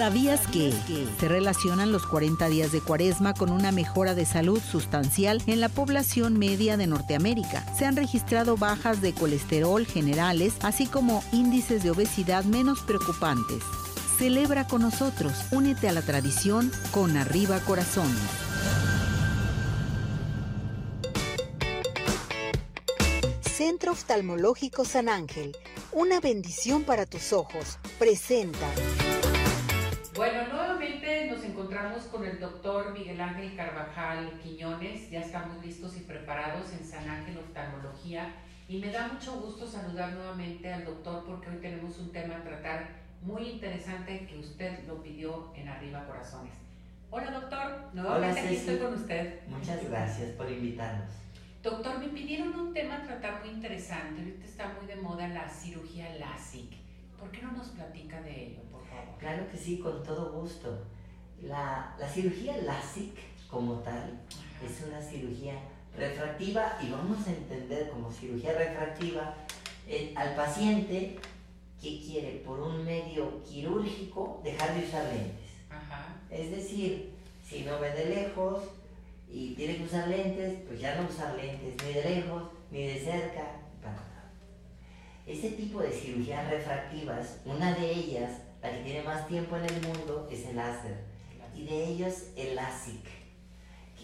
[0.00, 0.72] ¿Sabías que
[1.18, 5.68] se relacionan los 40 días de cuaresma con una mejora de salud sustancial en la
[5.68, 7.66] población media de Norteamérica?
[7.76, 13.62] Se han registrado bajas de colesterol generales, así como índices de obesidad menos preocupantes.
[14.16, 18.10] Celebra con nosotros, únete a la tradición con Arriba Corazón.
[23.42, 25.54] Centro Oftalmológico San Ángel,
[25.92, 28.66] una bendición para tus ojos, presenta.
[30.20, 35.08] Bueno, nuevamente nos encontramos con el doctor Miguel Ángel Carvajal Quiñones.
[35.08, 38.34] Ya estamos listos y preparados en San Ángel Oftalmología.
[38.68, 42.42] Y me da mucho gusto saludar nuevamente al doctor porque hoy tenemos un tema a
[42.42, 42.88] tratar
[43.22, 46.52] muy interesante que usted lo pidió en Arriba Corazones.
[47.08, 49.40] Hola doctor, nuevamente aquí estoy con usted.
[49.48, 51.14] Muchas gracias por invitarnos.
[51.62, 54.20] Doctor, me pidieron un tema a tratar muy interesante.
[54.20, 56.89] Ahorita está muy de moda la cirugía LASIK.
[57.20, 59.18] ¿Por qué no nos platica de ello, por favor?
[59.18, 60.84] Claro que sí, con todo gusto.
[61.42, 63.14] La, la cirugía LASIK
[63.50, 64.20] como tal
[64.64, 65.54] es una cirugía
[65.96, 69.34] refractiva y vamos a entender como cirugía refractiva
[69.86, 71.18] eh, al paciente
[71.80, 75.50] que quiere por un medio quirúrgico dejar de usar lentes.
[76.30, 77.12] Es decir,
[77.46, 78.62] si no ve de lejos,
[79.32, 83.00] y tiene que usar lentes, pues ya no usar lentes ni de lejos, ni de
[83.00, 83.59] cerca.
[85.30, 89.80] Ese tipo de cirugías refractivas, una de ellas, la que tiene más tiempo en el
[89.80, 91.04] mundo, es el láser.
[91.54, 93.04] Y de ellos el LASIK.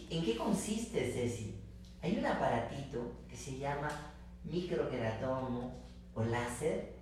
[0.09, 1.57] ¿En qué consiste, Ceci?
[2.01, 3.89] Hay un aparatito que se llama
[4.45, 5.75] microqueratomo
[6.15, 6.95] o láser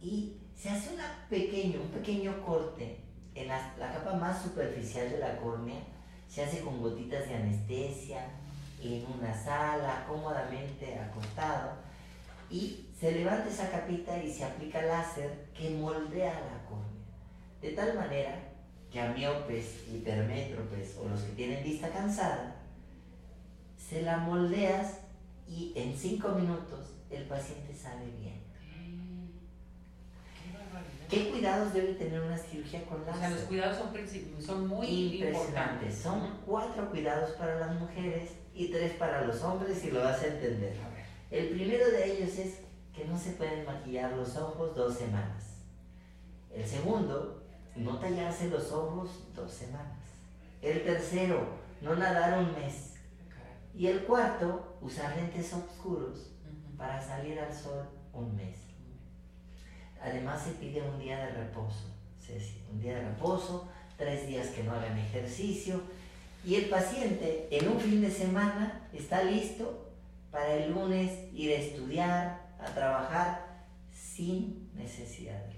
[0.00, 3.00] y se hace una pequeño, un pequeño corte
[3.34, 5.82] en la, la capa más superficial de la córnea
[6.28, 8.26] se hace con gotitas de anestesia,
[8.80, 11.72] en una sala, cómodamente acostado,
[12.48, 17.02] y se levanta esa capita y se aplica láser que moldea la córnea.
[17.60, 18.38] De tal manera
[18.92, 22.62] que a miopes, hipermétropes o los que tienen vista cansada,
[23.76, 25.00] se la moldeas
[25.48, 28.40] y en cinco minutos el paciente sale bien.
[31.10, 33.16] ¿Qué cuidados debe tener una cirugía con láser?
[33.16, 34.86] O sea, los cuidados son, son muy
[35.20, 35.98] importantes.
[35.98, 40.28] Son cuatro cuidados para las mujeres y tres para los hombres y lo vas a
[40.28, 40.76] entender.
[41.32, 42.58] El primero de ellos es
[42.94, 45.56] que no se pueden maquillar los ojos dos semanas.
[46.54, 47.42] El segundo,
[47.76, 49.98] no tallarse los ojos dos semanas.
[50.60, 51.46] El tercero,
[51.80, 52.94] no nadar un mes.
[53.74, 56.30] Y el cuarto, usar lentes oscuros
[56.76, 58.58] para salir al sol un mes.
[60.00, 61.86] Además se pide un día de reposo,
[62.70, 65.80] un día de reposo, tres días que no hagan ejercicio
[66.44, 69.92] y el paciente en un fin de semana está listo
[70.30, 73.52] para el lunes ir a estudiar, a trabajar
[73.92, 75.52] sin necesidad de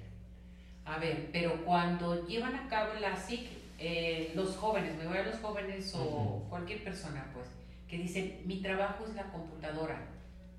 [0.85, 5.25] A ver, pero cuando llevan a cabo la SIC, eh, los jóvenes, me voy a
[5.25, 7.47] los jóvenes o cualquier persona, pues,
[7.89, 9.99] que dicen, mi trabajo es la computadora,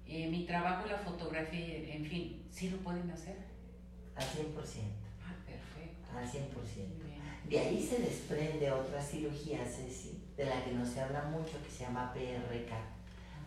[0.08, 3.38] eh, mi trabajo es la fotografía, en fin, ¿sí lo pueden hacer?
[4.15, 4.84] Al 100%.
[5.23, 6.17] Ah, perfecto.
[6.17, 7.05] Al 100%.
[7.49, 11.69] De ahí se desprende otra cirugía, Ceci, de la que no se habla mucho, que
[11.69, 12.94] se llama PRK.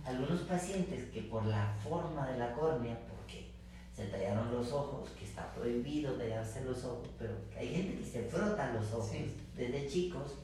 [0.09, 3.51] Algunos pacientes que por la forma de la córnea, porque
[3.95, 8.23] se tallaron los ojos, que está prohibido tallarse los ojos, pero hay gente que se
[8.23, 9.11] frota los ojos
[9.55, 10.37] desde chicos,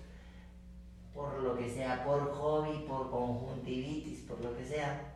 [1.15, 5.15] por lo que sea, por hobby, por conjuntivitis, por lo que sea,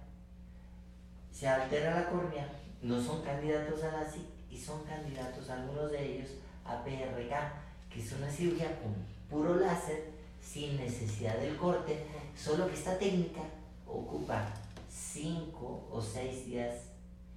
[1.30, 2.48] se altera la córnea,
[2.80, 4.06] no son candidatos a la
[4.50, 6.30] y son candidatos, algunos de ellos,
[6.64, 7.52] a PRK,
[7.90, 8.94] que es una cirugía con
[9.28, 10.04] puro láser,
[10.40, 13.42] sin necesidad del corte, solo que esta técnica
[13.88, 14.46] ocupa
[14.88, 16.74] 5 o 6 días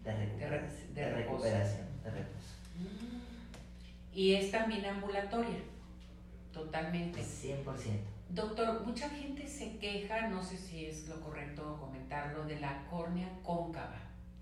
[0.03, 0.93] de recuperación.
[0.93, 2.55] De, recuperación, de reposo.
[2.77, 4.17] Mm.
[4.17, 5.59] Y es también ambulatoria,
[6.51, 7.21] totalmente.
[7.21, 7.63] 100%.
[8.29, 13.29] Doctor, mucha gente se queja, no sé si es lo correcto comentarlo, de la córnea
[13.43, 13.99] cóncava.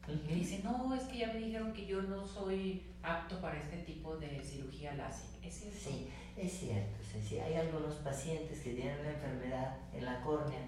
[0.07, 3.77] Y dice, no, es que ya me dijeron que yo no soy apto para este
[3.77, 5.29] tipo de cirugía láser.
[5.43, 5.79] ¿Es cierto?
[5.79, 6.97] Sí, es cierto.
[7.27, 10.59] Sí, hay algunos pacientes que tienen una enfermedad en la córnea,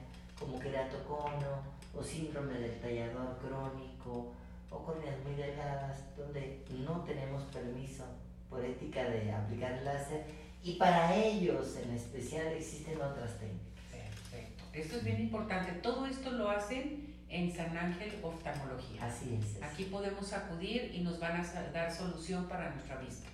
[0.42, 1.62] como queratocono
[1.96, 4.34] o síndrome del tallador crónico
[4.72, 8.04] o córneas muy delgadas, donde no tenemos permiso
[8.50, 10.26] por ética de aplicar el láser
[10.64, 13.86] y para ellos en especial existen otras técnicas.
[13.92, 14.64] Perfecto.
[14.74, 15.72] Esto es bien importante.
[15.82, 19.06] Todo esto lo hacen en San Ángel Oftalmología.
[19.06, 19.62] Así es.
[19.64, 23.30] Aquí podemos acudir y nos van a dar solución para nuestra vista.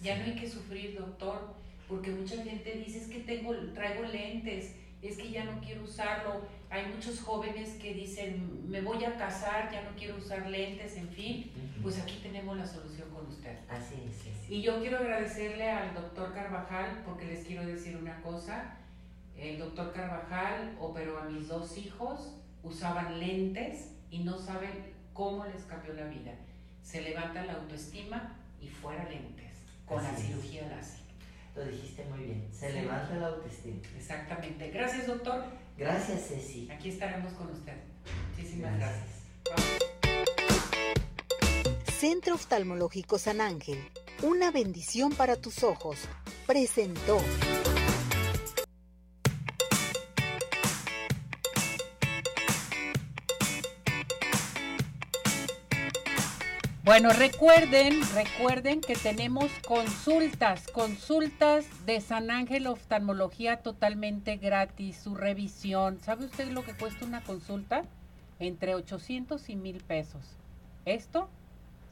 [0.00, 1.54] Ya no hay que sufrir, doctor,
[1.88, 6.42] porque mucha gente dice es que tengo, traigo lentes, es que ya no quiero usarlo.
[6.70, 11.08] Hay muchos jóvenes que dicen, me voy a casar, ya no quiero usar lentes, en
[11.08, 11.50] fin.
[11.82, 13.58] Pues aquí tenemos la solución con usted.
[13.68, 14.50] Así es.
[14.50, 18.76] Y yo quiero agradecerle al doctor Carvajal porque les quiero decir una cosa.
[19.36, 25.64] El doctor Carvajal operó a mis dos hijos, usaban lentes y no saben cómo les
[25.64, 26.32] cambió la vida.
[26.82, 29.52] Se levanta la autoestima y fuera lentes
[29.84, 31.00] con la cirugía láser.
[31.54, 32.48] Lo dijiste muy bien.
[32.52, 33.80] Se levanta la autoestima.
[33.96, 34.70] Exactamente.
[34.70, 35.44] Gracias, doctor.
[35.76, 36.70] Gracias, Ceci.
[36.70, 37.74] Aquí estaremos con usted.
[38.30, 39.08] Muchísimas gracias.
[41.98, 43.78] Centro Oftalmológico San Ángel.
[44.22, 45.98] Una bendición para tus ojos.
[46.46, 47.18] Presentó.
[56.84, 66.00] Bueno, recuerden, recuerden que tenemos consultas, consultas de San Ángel Oftalmología totalmente gratis, su revisión.
[66.00, 67.82] ¿Sabe usted lo que cuesta una consulta?
[68.40, 70.36] Entre 800 y 1000 pesos.
[70.84, 71.28] Esto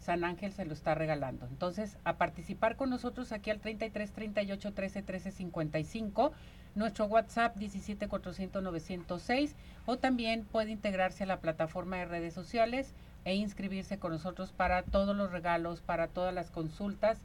[0.01, 1.47] San Ángel se lo está regalando.
[1.47, 6.33] Entonces, a participar con nosotros aquí al 33 38 13 13 55,
[6.75, 9.55] nuestro WhatsApp 17 400 906
[9.87, 12.93] o también puede integrarse a la plataforma de redes sociales
[13.25, 17.19] e inscribirse con nosotros para todos los regalos, para todas las consultas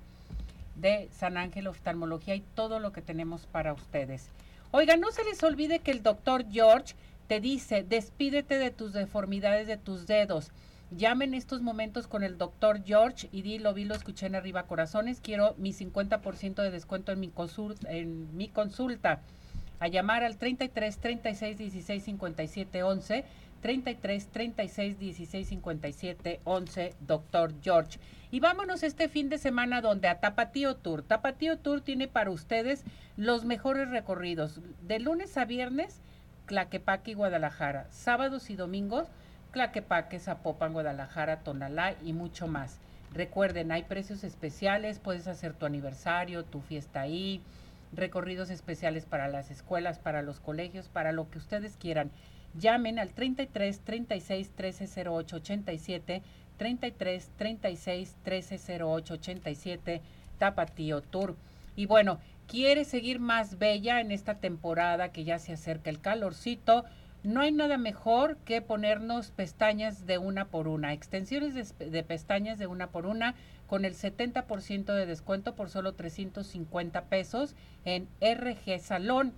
[0.75, 4.29] de San Ángel Oftalmología y todo lo que tenemos para ustedes.
[4.71, 6.95] Oiga, no se les olvide que el doctor George
[7.27, 10.51] te dice, despídete de tus deformidades de tus dedos.
[10.91, 14.35] Llame en estos momentos con el doctor George y di, lo vi, lo escuché en
[14.35, 19.21] arriba corazones, quiero mi 50% de descuento en mi, consulta, en mi consulta.
[19.79, 23.25] A llamar al 33 36 16 57 11
[23.61, 27.99] 33 36 16 57 11, doctor George.
[28.31, 31.03] Y vámonos este fin de semana donde a Tapatío Tour.
[31.03, 32.83] Tapatío Tour tiene para ustedes
[33.17, 34.61] los mejores recorridos.
[34.81, 36.01] De lunes a viernes,
[36.45, 37.87] Claquepaque y Guadalajara.
[37.91, 39.07] Sábados y domingos,
[39.51, 42.77] Claquepaque, Zapopan, Guadalajara, Tonalá y mucho más.
[43.13, 47.41] Recuerden, hay precios especiales, puedes hacer tu aniversario, tu fiesta ahí,
[47.95, 52.11] recorridos especiales para las escuelas, para los colegios, para lo que ustedes quieran.
[52.57, 56.21] Llamen al 33 36 13 08 87,
[56.57, 60.01] 33 36 13 08 87,
[60.37, 61.35] Tapatío Tour.
[61.75, 66.85] Y bueno, quiere seguir más bella en esta temporada que ya se acerca el calorcito.
[67.23, 72.59] No hay nada mejor que ponernos pestañas de una por una, extensiones de, de pestañas
[72.59, 73.35] de una por una
[73.67, 79.33] con el 70% de descuento por solo 350 pesos en RG Salón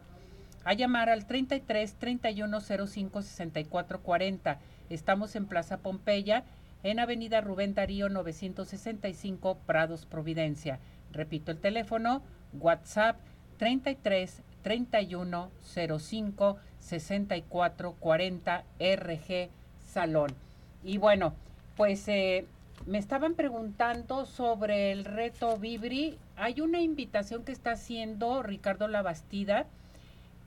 [0.64, 4.60] a llamar al 33 31 05 64 40.
[4.90, 6.44] Estamos en Plaza Pompeya,
[6.84, 10.80] en Avenida Rubén Darío 965 Prados Providencia.
[11.14, 12.22] Repito el teléfono,
[12.54, 13.18] WhatsApp
[13.58, 15.52] 33 31
[16.00, 19.50] 05 64 40 RG
[19.86, 20.36] Salón.
[20.84, 21.34] Y bueno,
[21.78, 22.46] pues eh,
[22.86, 26.18] me estaban preguntando sobre el reto Vibri.
[26.36, 29.66] Hay una invitación que está haciendo Ricardo Labastida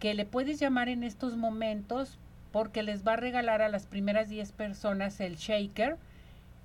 [0.00, 2.18] que le puedes llamar en estos momentos
[2.52, 5.98] porque les va a regalar a las primeras 10 personas el shaker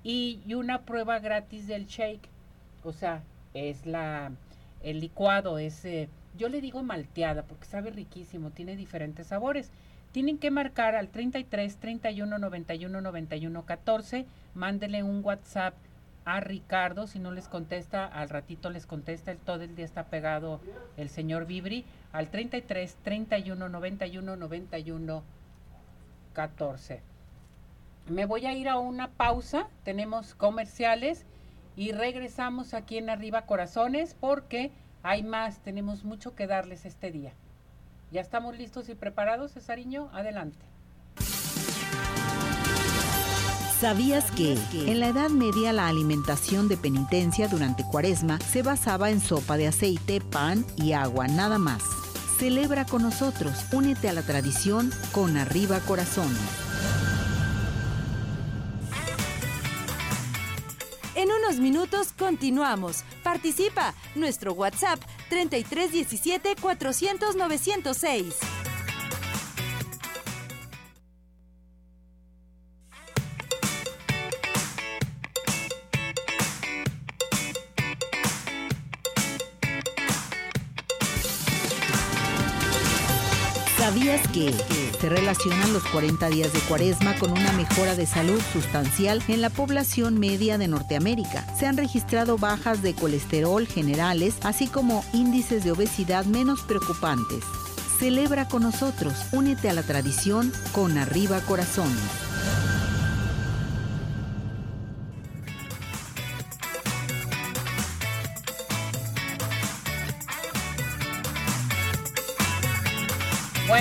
[0.02, 2.28] y, una prueba gratis del shake.
[2.82, 3.22] O sea,
[3.54, 4.32] es la
[4.82, 9.70] el licuado, es eh, yo le digo malteada porque sabe riquísimo, tiene diferentes sabores.
[10.12, 15.74] Tienen que marcar al 33 31 91 91 14, mándele un WhatsApp
[16.24, 20.06] a Ricardo, si no les contesta, al ratito les contesta, el todo el día está
[20.06, 20.60] pegado
[20.96, 25.22] el señor Vibri, al 33 31 91 91
[26.32, 27.00] 14.
[28.08, 31.24] Me voy a ir a una pausa, tenemos comerciales
[31.76, 34.72] y regresamos aquí en Arriba Corazones porque
[35.04, 37.32] hay más, tenemos mucho que darles este día.
[38.10, 40.10] ¿Ya estamos listos y preparados, Cesariño?
[40.12, 40.64] Adelante.
[43.80, 49.20] ¿Sabías que en la Edad Media la alimentación de penitencia durante Cuaresma se basaba en
[49.20, 51.82] sopa de aceite, pan y agua, nada más?
[52.38, 56.34] Celebra con nosotros, únete a la tradición con arriba corazón.
[61.14, 63.04] En unos minutos continuamos.
[63.22, 63.92] Participa.
[64.14, 68.36] Nuestro WhatsApp 3317 400 906.
[83.86, 84.52] ¿Sabías que
[85.00, 89.48] Se relacionan los 40 días de cuaresma con una mejora de salud sustancial en la
[89.48, 91.46] población media de Norteamérica.
[91.56, 97.44] Se han registrado bajas de colesterol generales, así como índices de obesidad menos preocupantes.
[98.00, 101.94] Celebra con nosotros, únete a la tradición con Arriba Corazón.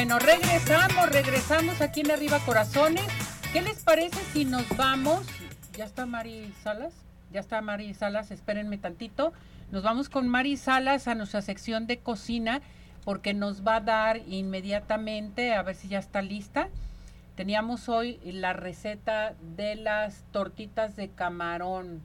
[0.05, 3.07] Bueno, regresamos, regresamos aquí en Arriba Corazones.
[3.51, 5.25] ¿Qué les parece si nos vamos?
[5.75, 6.93] ¿Ya está Mari Salas?
[7.33, 9.33] Ya está Mari Salas, espérenme tantito.
[9.71, 12.61] Nos vamos con Mari Salas a nuestra sección de cocina
[13.03, 16.69] porque nos va a dar inmediatamente, a ver si ya está lista.
[17.35, 22.03] Teníamos hoy la receta de las tortitas de camarón.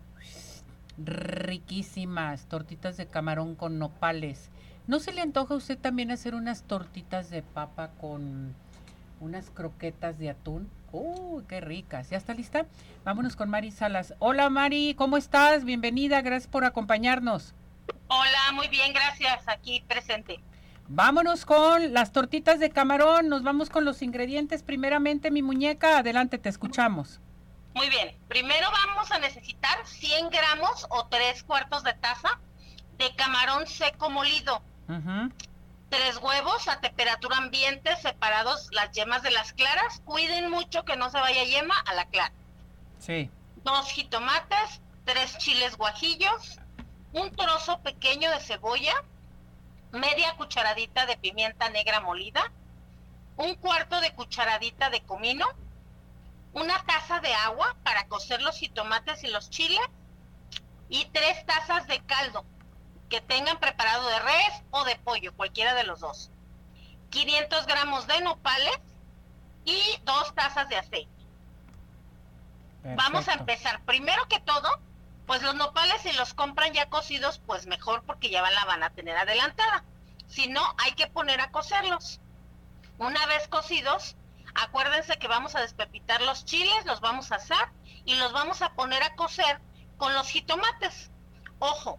[0.96, 4.48] Riquísimas, tortitas de camarón con nopales.
[4.86, 8.54] ¿No se le antoja a usted también hacer unas tortitas de papa con
[9.20, 10.68] unas croquetas de atún?
[10.92, 12.10] ¡Uy, qué ricas!
[12.10, 12.66] ¿Ya está lista?
[13.04, 14.14] Vámonos con Mari Salas.
[14.18, 15.64] Hola Mari, ¿cómo estás?
[15.64, 17.54] Bienvenida, gracias por acompañarnos.
[18.08, 19.46] Hola, muy bien, gracias.
[19.46, 20.40] Aquí presente.
[20.88, 23.28] Vámonos con las tortitas de camarón.
[23.28, 24.64] Nos vamos con los ingredientes.
[24.64, 27.20] Primeramente, mi muñeca, adelante, te escuchamos.
[27.74, 28.16] Muy bien.
[28.26, 32.39] Primero vamos a necesitar 100 gramos o 3 cuartos de taza
[33.00, 34.62] de camarón seco molido.
[35.88, 40.02] Tres huevos a temperatura ambiente separados las yemas de las claras.
[40.04, 42.32] Cuiden mucho que no se vaya yema a la clara.
[42.98, 43.30] Sí.
[43.64, 46.60] Dos jitomates, tres chiles guajillos,
[47.12, 48.94] un trozo pequeño de cebolla,
[49.92, 52.52] media cucharadita de pimienta negra molida,
[53.36, 55.46] un cuarto de cucharadita de comino,
[56.52, 59.88] una taza de agua para cocer los jitomates y los chiles
[60.90, 62.44] y tres tazas de caldo
[63.10, 66.30] que tengan preparado de res o de pollo, cualquiera de los dos.
[67.10, 68.78] 500 gramos de nopales
[69.64, 71.10] y dos tazas de aceite.
[72.82, 73.82] Vamos a empezar.
[73.84, 74.68] Primero que todo,
[75.26, 78.90] pues los nopales si los compran ya cocidos, pues mejor porque ya la van a
[78.90, 79.84] tener adelantada.
[80.28, 82.20] Si no, hay que poner a cocerlos.
[82.98, 84.16] Una vez cocidos,
[84.54, 87.72] acuérdense que vamos a despepitar los chiles, los vamos a asar
[88.04, 89.60] y los vamos a poner a cocer
[89.98, 91.10] con los jitomates.
[91.58, 91.98] Ojo,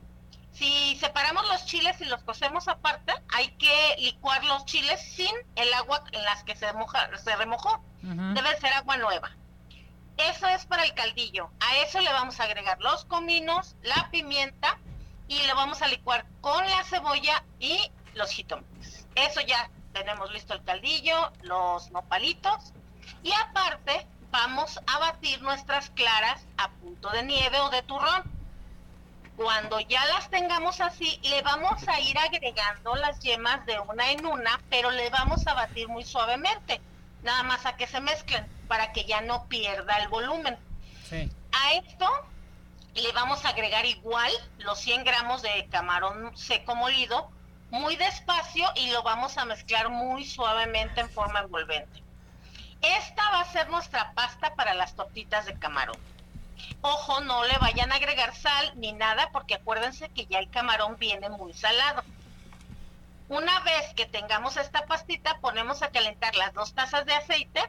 [0.54, 5.74] si separamos los chiles y los cocemos aparte, hay que licuar los chiles sin el
[5.74, 7.84] agua en las que se, moja, se remojó.
[8.02, 9.32] Debe ser agua nueva.
[10.18, 11.50] Eso es para el caldillo.
[11.60, 14.78] A eso le vamos a agregar los cominos, la pimienta
[15.28, 19.08] y le vamos a licuar con la cebolla y los jitomates.
[19.16, 22.74] Eso ya tenemos listo el caldillo, los nopalitos
[23.24, 28.41] y aparte vamos a batir nuestras claras a punto de nieve o de turrón
[29.42, 34.26] cuando ya las tengamos así, le vamos a ir agregando las yemas de una en
[34.26, 36.80] una, pero le vamos a batir muy suavemente,
[37.24, 40.58] nada más a que se mezclen, para que ya no pierda el volumen.
[41.54, 42.08] A esto
[42.94, 47.30] le vamos a agregar igual los 100 gramos de camarón seco molido,
[47.72, 52.04] muy despacio y lo vamos a mezclar muy suavemente en forma envolvente.
[52.82, 55.98] Esta va a ser nuestra pasta para las tortitas de camarón.
[56.82, 60.98] Ojo, no le vayan a agregar sal ni nada porque acuérdense que ya el camarón
[60.98, 62.04] viene muy salado.
[63.30, 67.62] Una vez que tengamos esta pastita, ponemos a calentar las dos tazas de aceite.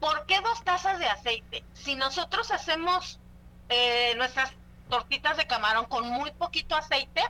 [0.00, 1.62] ¿Por qué dos tazas de aceite?
[1.74, 3.20] Si nosotros hacemos
[3.68, 4.52] eh, nuestras
[4.88, 7.22] tortitas de camarón con muy poquito aceite,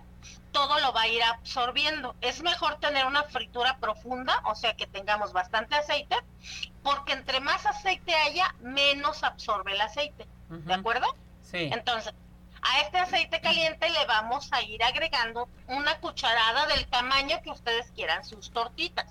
[0.52, 2.14] todo lo va a ir absorbiendo.
[2.20, 6.16] Es mejor tener una fritura profunda, o sea que tengamos bastante aceite,
[6.82, 10.26] porque entre más aceite haya, menos absorbe el aceite.
[10.50, 11.06] ¿De acuerdo?
[11.42, 11.70] Sí.
[11.72, 12.12] Entonces,
[12.62, 17.90] a este aceite caliente le vamos a ir agregando una cucharada del tamaño que ustedes
[17.92, 19.06] quieran sus tortitas.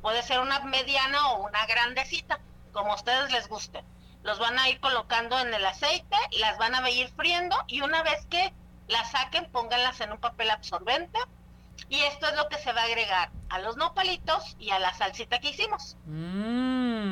[0.00, 2.38] Puede ser una mediana o una grandecita,
[2.72, 3.82] como a ustedes les guste.
[4.22, 8.02] Los van a ir colocando en el aceite, las van a ir friendo y una
[8.02, 8.52] vez que
[8.86, 11.18] las saquen, pónganlas en un papel absorbente.
[11.88, 14.92] Y esto es lo que se va a agregar a los nopalitos y a la
[14.94, 15.96] salsita que hicimos.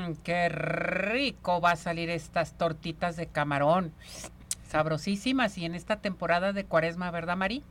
[0.07, 3.95] Mmm, qué rico va a salir estas tortitas de camarón.
[4.69, 7.63] Sabrosísimas y en esta temporada de cuaresma, ¿verdad, Mari?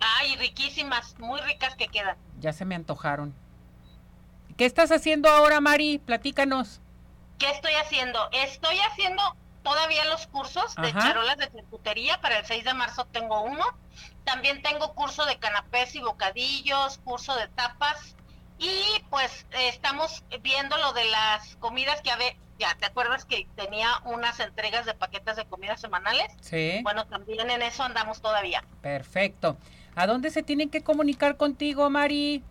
[0.00, 2.16] Ay, riquísimas, muy ricas que quedan.
[2.40, 3.34] Ya se me antojaron.
[4.56, 5.98] ¿Qué estás haciendo ahora, Mari?
[5.98, 6.80] Platícanos.
[7.38, 8.28] ¿Qué estoy haciendo?
[8.32, 9.22] Estoy haciendo
[9.62, 12.20] todavía los cursos de charolas de charcutería.
[12.20, 13.64] Para el 6 de marzo tengo uno.
[14.24, 18.16] También tengo curso de canapés y bocadillos, curso de tapas.
[18.58, 22.34] Y pues estamos viendo lo de las comidas que había.
[22.58, 26.26] Ya, ¿te acuerdas que tenía unas entregas de paquetes de comida semanales?
[26.40, 26.80] Sí.
[26.82, 28.64] Bueno, también en eso andamos todavía.
[28.82, 29.56] Perfecto.
[29.94, 32.42] ¿A dónde se tienen que comunicar contigo, Mari?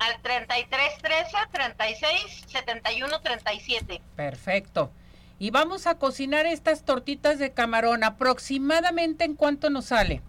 [0.00, 4.02] Al 33 13 36 71 37.
[4.16, 4.90] Perfecto.
[5.38, 8.02] Y vamos a cocinar estas tortitas de camarón.
[8.02, 10.22] ¿Aproximadamente en cuánto nos sale?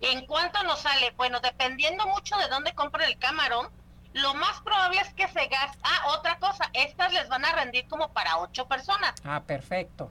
[0.00, 1.12] ¿En cuánto nos sale?
[1.16, 3.68] Bueno, dependiendo mucho de dónde compren el camarón,
[4.12, 5.78] lo más probable es que se gaste.
[5.82, 9.14] Ah, otra cosa, estas les van a rendir como para ocho personas.
[9.24, 10.10] Ah, perfecto.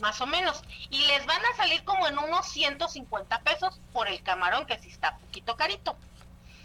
[0.00, 0.62] Más o menos.
[0.90, 4.90] Y les van a salir como en unos 150 pesos por el camarón, que sí
[4.90, 5.96] está poquito carito.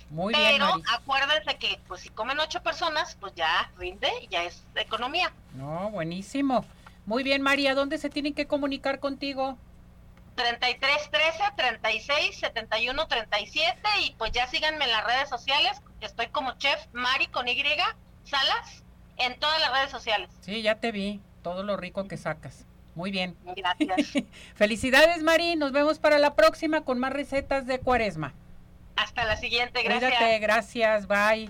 [0.09, 0.61] Muy Pero bien.
[0.61, 0.85] Maris.
[0.93, 5.31] acuérdense que pues si comen ocho personas, pues ya rinde, ya es economía.
[5.53, 6.65] No, buenísimo.
[7.05, 7.75] Muy bien, María.
[7.75, 9.57] ¿Dónde se tienen que comunicar contigo?
[10.35, 15.81] 33 13 36 71 37 y pues ya síganme en las redes sociales.
[16.03, 17.61] Estoy como chef Mari con Y
[18.23, 18.83] Salas
[19.17, 20.29] en todas las redes sociales.
[20.41, 21.19] Sí, ya te vi.
[21.41, 22.65] Todo lo rico que sacas.
[22.95, 23.35] Muy bien.
[23.55, 24.23] Gracias.
[24.55, 25.55] Felicidades, Mari.
[25.55, 28.33] Nos vemos para la próxima con más recetas de cuaresma.
[28.95, 30.13] Hasta la siguiente, gracias.
[30.13, 31.49] Cuídate, gracias, bye.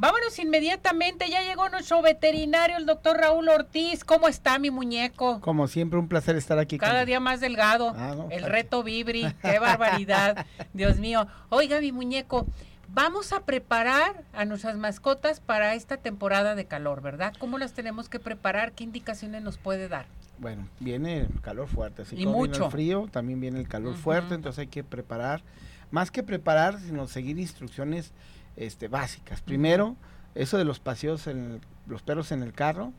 [0.00, 4.04] Vámonos inmediatamente, ya llegó nuestro veterinario, el doctor Raúl Ortiz.
[4.04, 5.40] ¿Cómo está mi muñeco?
[5.40, 6.78] Como siempre, un placer estar aquí.
[6.78, 7.94] Cada con- día más delgado.
[7.96, 10.46] Ah, no, el reto Vibri, qué barbaridad.
[10.72, 11.26] Dios mío.
[11.48, 12.46] Oiga, mi muñeco,
[12.92, 17.34] vamos a preparar a nuestras mascotas para esta temporada de calor, ¿verdad?
[17.38, 18.72] ¿Cómo las tenemos que preparar?
[18.72, 20.06] ¿Qué indicaciones nos puede dar?
[20.38, 23.96] Bueno, viene el calor fuerte, así Y como viene el frío, también viene el calor
[23.96, 25.42] fuerte, entonces hay que preparar,
[25.90, 28.12] más que preparar, sino seguir instrucciones
[28.56, 29.40] este, básicas.
[29.40, 29.96] Primero,
[30.34, 32.92] eso de los paseos, en el- los perros en el carro,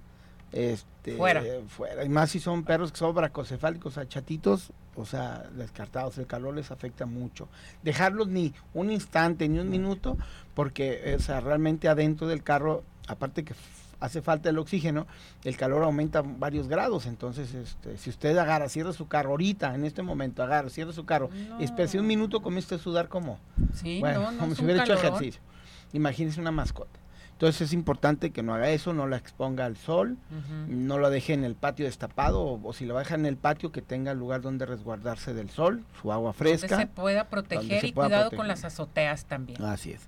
[0.52, 1.44] este, Fuera.
[1.68, 2.04] fuera.
[2.04, 3.98] Y más si son perros que son bracocefálicos,
[5.00, 7.48] o sea, descartados, el calor les afecta mucho.
[7.84, 10.18] Dejarlos ni un instante, ni un minuto,
[10.54, 13.54] porque, eh, o sea, realmente adentro del carro, aparte que
[14.00, 15.08] hace falta el oxígeno,
[15.44, 19.86] el calor aumenta varios grados, entonces, este, si usted agarra, cierra su carro ahorita, en
[19.86, 21.30] este momento, agarra, cierra su carro,
[21.60, 23.40] y espérese un minuto, comienza a sudar como,
[23.74, 25.42] Sí, bueno, no, no como si hubiera hecho ejercicio.
[25.94, 27.00] Imagínese una mascota.
[27.40, 30.18] Entonces es importante que no haga eso, no la exponga al sol,
[30.68, 33.72] no lo deje en el patio destapado o, o si lo deja en el patio
[33.72, 36.78] que tenga lugar donde resguardarse del sol, su agua Donde fresca.
[36.78, 38.38] se pueda donde proteger se y pueda cuidado proteger.
[38.40, 39.64] con las azoteas también.
[39.64, 40.02] Así es.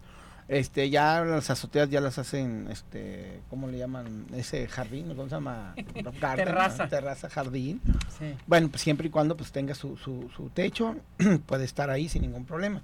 [0.50, 4.26] Este, ya las azoteas ya las hacen, este, ¿cómo le llaman?
[4.36, 5.74] Ese jardín, ¿cómo se llama?
[6.20, 6.84] Garden, Terraza.
[6.84, 6.90] ¿no?
[6.90, 7.80] Terraza, jardín.
[8.20, 8.36] Sí.
[8.46, 10.98] Bueno, pues siempre y cuando pues tenga su, su, su techo,
[11.46, 12.82] puede estar ahí sin ningún problema.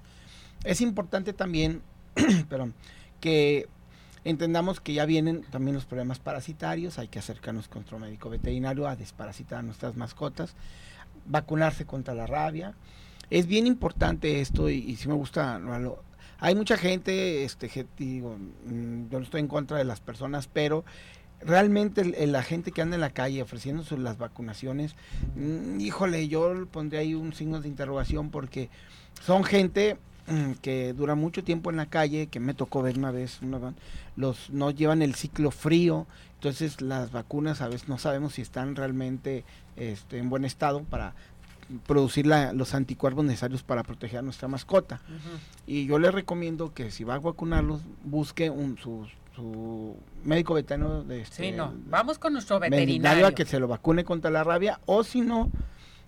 [0.64, 1.82] Es importante también,
[2.50, 2.74] perdón,
[3.20, 3.68] que
[4.30, 8.88] entendamos que ya vienen también los problemas parasitarios, hay que acercarnos con nuestro médico veterinario
[8.88, 10.56] a desparasitar a nuestras mascotas,
[11.26, 12.76] vacunarse contra la rabia.
[13.30, 15.60] Es bien importante esto y, y sí me gusta,
[16.40, 20.48] hay mucha gente, este, que digo, mm, yo no estoy en contra de las personas,
[20.48, 20.84] pero
[21.40, 24.96] realmente la gente que anda en la calle ofreciendo las vacunaciones,
[25.36, 28.70] mm, híjole, yo pondré ahí un signo de interrogación porque
[29.22, 29.98] son gente
[30.62, 33.74] que dura mucho tiempo en la calle, que me tocó ver una vez, una
[34.16, 36.06] los no llevan el ciclo frío,
[36.36, 39.44] entonces las vacunas a veces no sabemos si están realmente
[39.78, 41.14] este, en buen estado para
[41.86, 45.02] producir la- los anticuerpos necesarios para proteger a nuestra mascota.
[45.66, 49.06] Y yo le recomiendo que si va a vacunarlos, busque un, su,
[49.36, 51.74] su médico veterinario de este, Sí, no.
[51.90, 53.28] Vamos con nuestro veterinario veterinario.
[53.28, 55.52] a que se lo vacune contra la rabia o si no,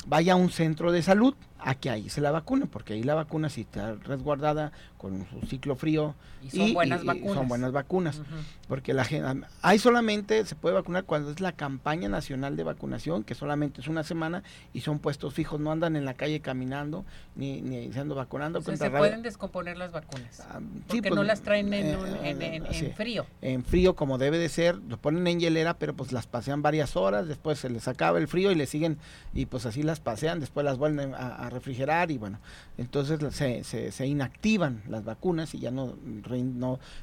[0.08, 3.16] vaya a un centro de salud a que ahí se la vacune, porque ahí la
[3.16, 7.34] vacuna sí está resguardada con su ciclo frío Y son buenas vacunas.
[7.36, 8.22] son buenas vacunas.
[8.68, 13.24] Porque la gente, hay solamente, se puede vacunar cuando es la campaña nacional de vacunación,
[13.24, 14.44] que solamente es una semana
[14.74, 17.06] y son puestos fijos, no andan en la calle caminando
[17.36, 20.42] ni, ni se andan vacunando O sea, se pueden descomponer las vacunas.
[20.50, 22.26] Ah, sí, porque pues, no las traen en, eh, un-
[22.74, 23.26] en- frío.
[23.42, 26.96] en frío como debe de ser, lo ponen en hielera, pero pues las pasean varias
[26.96, 28.98] horas, después se les acaba el frío y le siguen
[29.34, 32.40] y pues así las pasean, después las vuelven a, a refrigerar y bueno,
[32.78, 35.96] entonces se, se, inactivan las vacunas y ya no,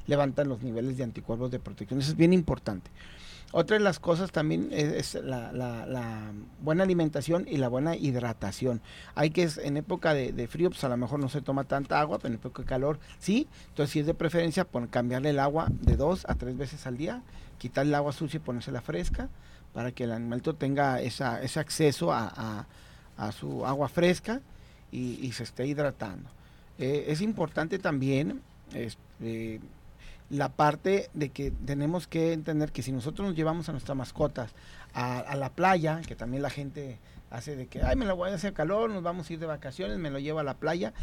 [0.07, 2.89] levantan los niveles de anticuerpos de protección, eso es bien importante.
[3.53, 8.81] Otra de las cosas también es, la, buena alimentación y la buena hidratación.
[9.15, 12.17] Hay que, en época de, frío, pues a lo mejor no se toma tanta agua,
[12.19, 13.47] pero en época de calor sí.
[13.69, 16.97] Entonces, si es de preferencia, pon- cambiarle el agua de dos a tres veces al
[16.97, 17.21] día,
[17.57, 19.29] quitarle el agua sucia y ponérsela fresca,
[19.73, 22.67] para que el animalito tenga ese acceso a-
[23.17, 24.41] a su agua fresca
[24.91, 26.29] y, se esté hidratando.
[26.79, 28.41] Eh, es importante también
[28.73, 29.59] este,
[30.29, 34.51] la parte de que tenemos que entender que si nosotros nos llevamos a nuestras mascotas
[34.93, 36.97] a, la playa, que también la gente
[37.29, 39.45] hace de que, ay, me la voy a hacer calor, nos vamos a ir de
[39.45, 40.93] vacaciones, me lo llevo a la playa,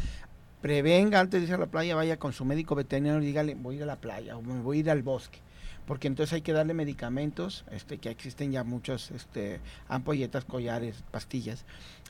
[0.61, 3.75] prevenga antes de ir a la playa, vaya con su médico veterinario y dígale, voy
[3.75, 5.39] a ir a la playa o me voy a ir al bosque.
[5.87, 11.63] Porque entonces hay que darle medicamentos, este, que existen ya muchos este, ampolletas, collares, pastillas,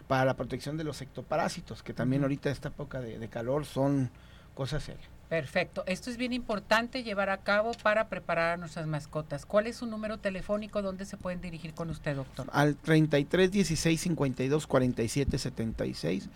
[0.08, 4.10] para la protección de los ectoparásitos, que también ahorita esta época de, de calor son
[4.54, 5.10] cosas serias.
[5.30, 5.84] Perfecto.
[5.88, 9.46] Esto es bien importante llevar a cabo para preparar a nuestras mascotas.
[9.46, 12.48] ¿Cuál es su número telefónico donde se pueden dirigir con usted, doctor?
[12.52, 16.30] Al 33 16 52 47 76.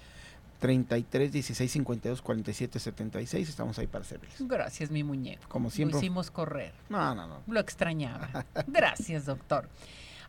[0.60, 3.50] 33 16 52 47 76.
[3.50, 4.46] Estamos ahí para servirles.
[4.48, 5.48] Gracias, mi muñeco.
[5.48, 5.94] Como siempre.
[5.94, 6.74] Lo hicimos correr.
[6.90, 7.42] No, no, no.
[7.48, 8.46] Lo extrañaba.
[8.68, 9.70] Gracias, doctor.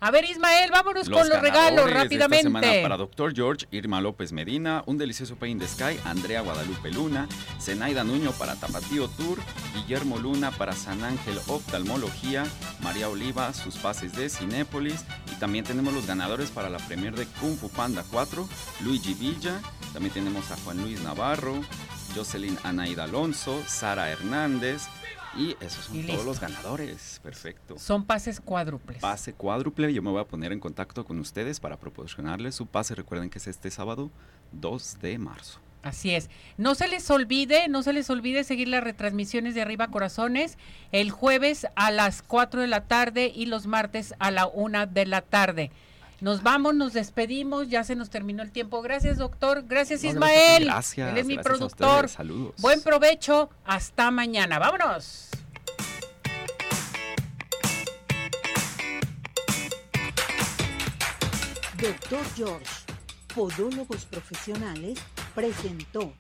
[0.02, 2.48] A ver, Ismael, vámonos con los regalos rápidamente.
[2.48, 6.40] esta semana para Doctor George, Irma López Medina, un delicioso Pay in the Sky, Andrea
[6.40, 7.28] Guadalupe Luna,
[7.60, 9.38] Zenaida Nuño para Tapatío Tour,
[9.74, 12.46] Guillermo Luna para San Ángel Oftalmología,
[12.80, 17.26] María Oliva, sus pases de Cinépolis, y también tenemos los ganadores para la premier de
[17.38, 18.48] Kung Fu Panda 4,
[18.80, 19.60] Luigi Villa,
[19.92, 21.60] también tenemos a Juan Luis Navarro,
[22.16, 24.84] Jocelyn Anaida Alonso, Sara Hernández,
[25.36, 27.20] y esos son todos los ganadores.
[27.22, 27.78] Perfecto.
[27.78, 29.00] Son pases cuádruples.
[29.00, 29.92] Pase cuádruple.
[29.92, 32.94] Yo me voy a poner en contacto con ustedes para proporcionarles su pase.
[32.94, 34.10] Recuerden que es este sábado
[34.52, 35.60] 2 de marzo.
[35.82, 36.28] Así es.
[36.58, 40.58] No se les olvide, no se les olvide seguir las retransmisiones de Arriba Corazones
[40.92, 45.06] el jueves a las 4 de la tarde y los martes a la 1 de
[45.06, 45.70] la tarde.
[46.20, 48.82] Nos vamos, nos despedimos, ya se nos terminó el tiempo.
[48.82, 49.64] Gracias, doctor.
[49.66, 50.66] Gracias, Ismael.
[50.66, 51.12] Gracias.
[51.12, 52.08] Él es mi productor.
[52.10, 52.54] Saludos.
[52.58, 53.48] Buen provecho.
[53.64, 54.58] Hasta mañana.
[54.58, 55.30] Vámonos.
[61.80, 62.66] Doctor George,
[63.34, 64.98] Podólogos Profesionales,
[65.34, 66.12] presentó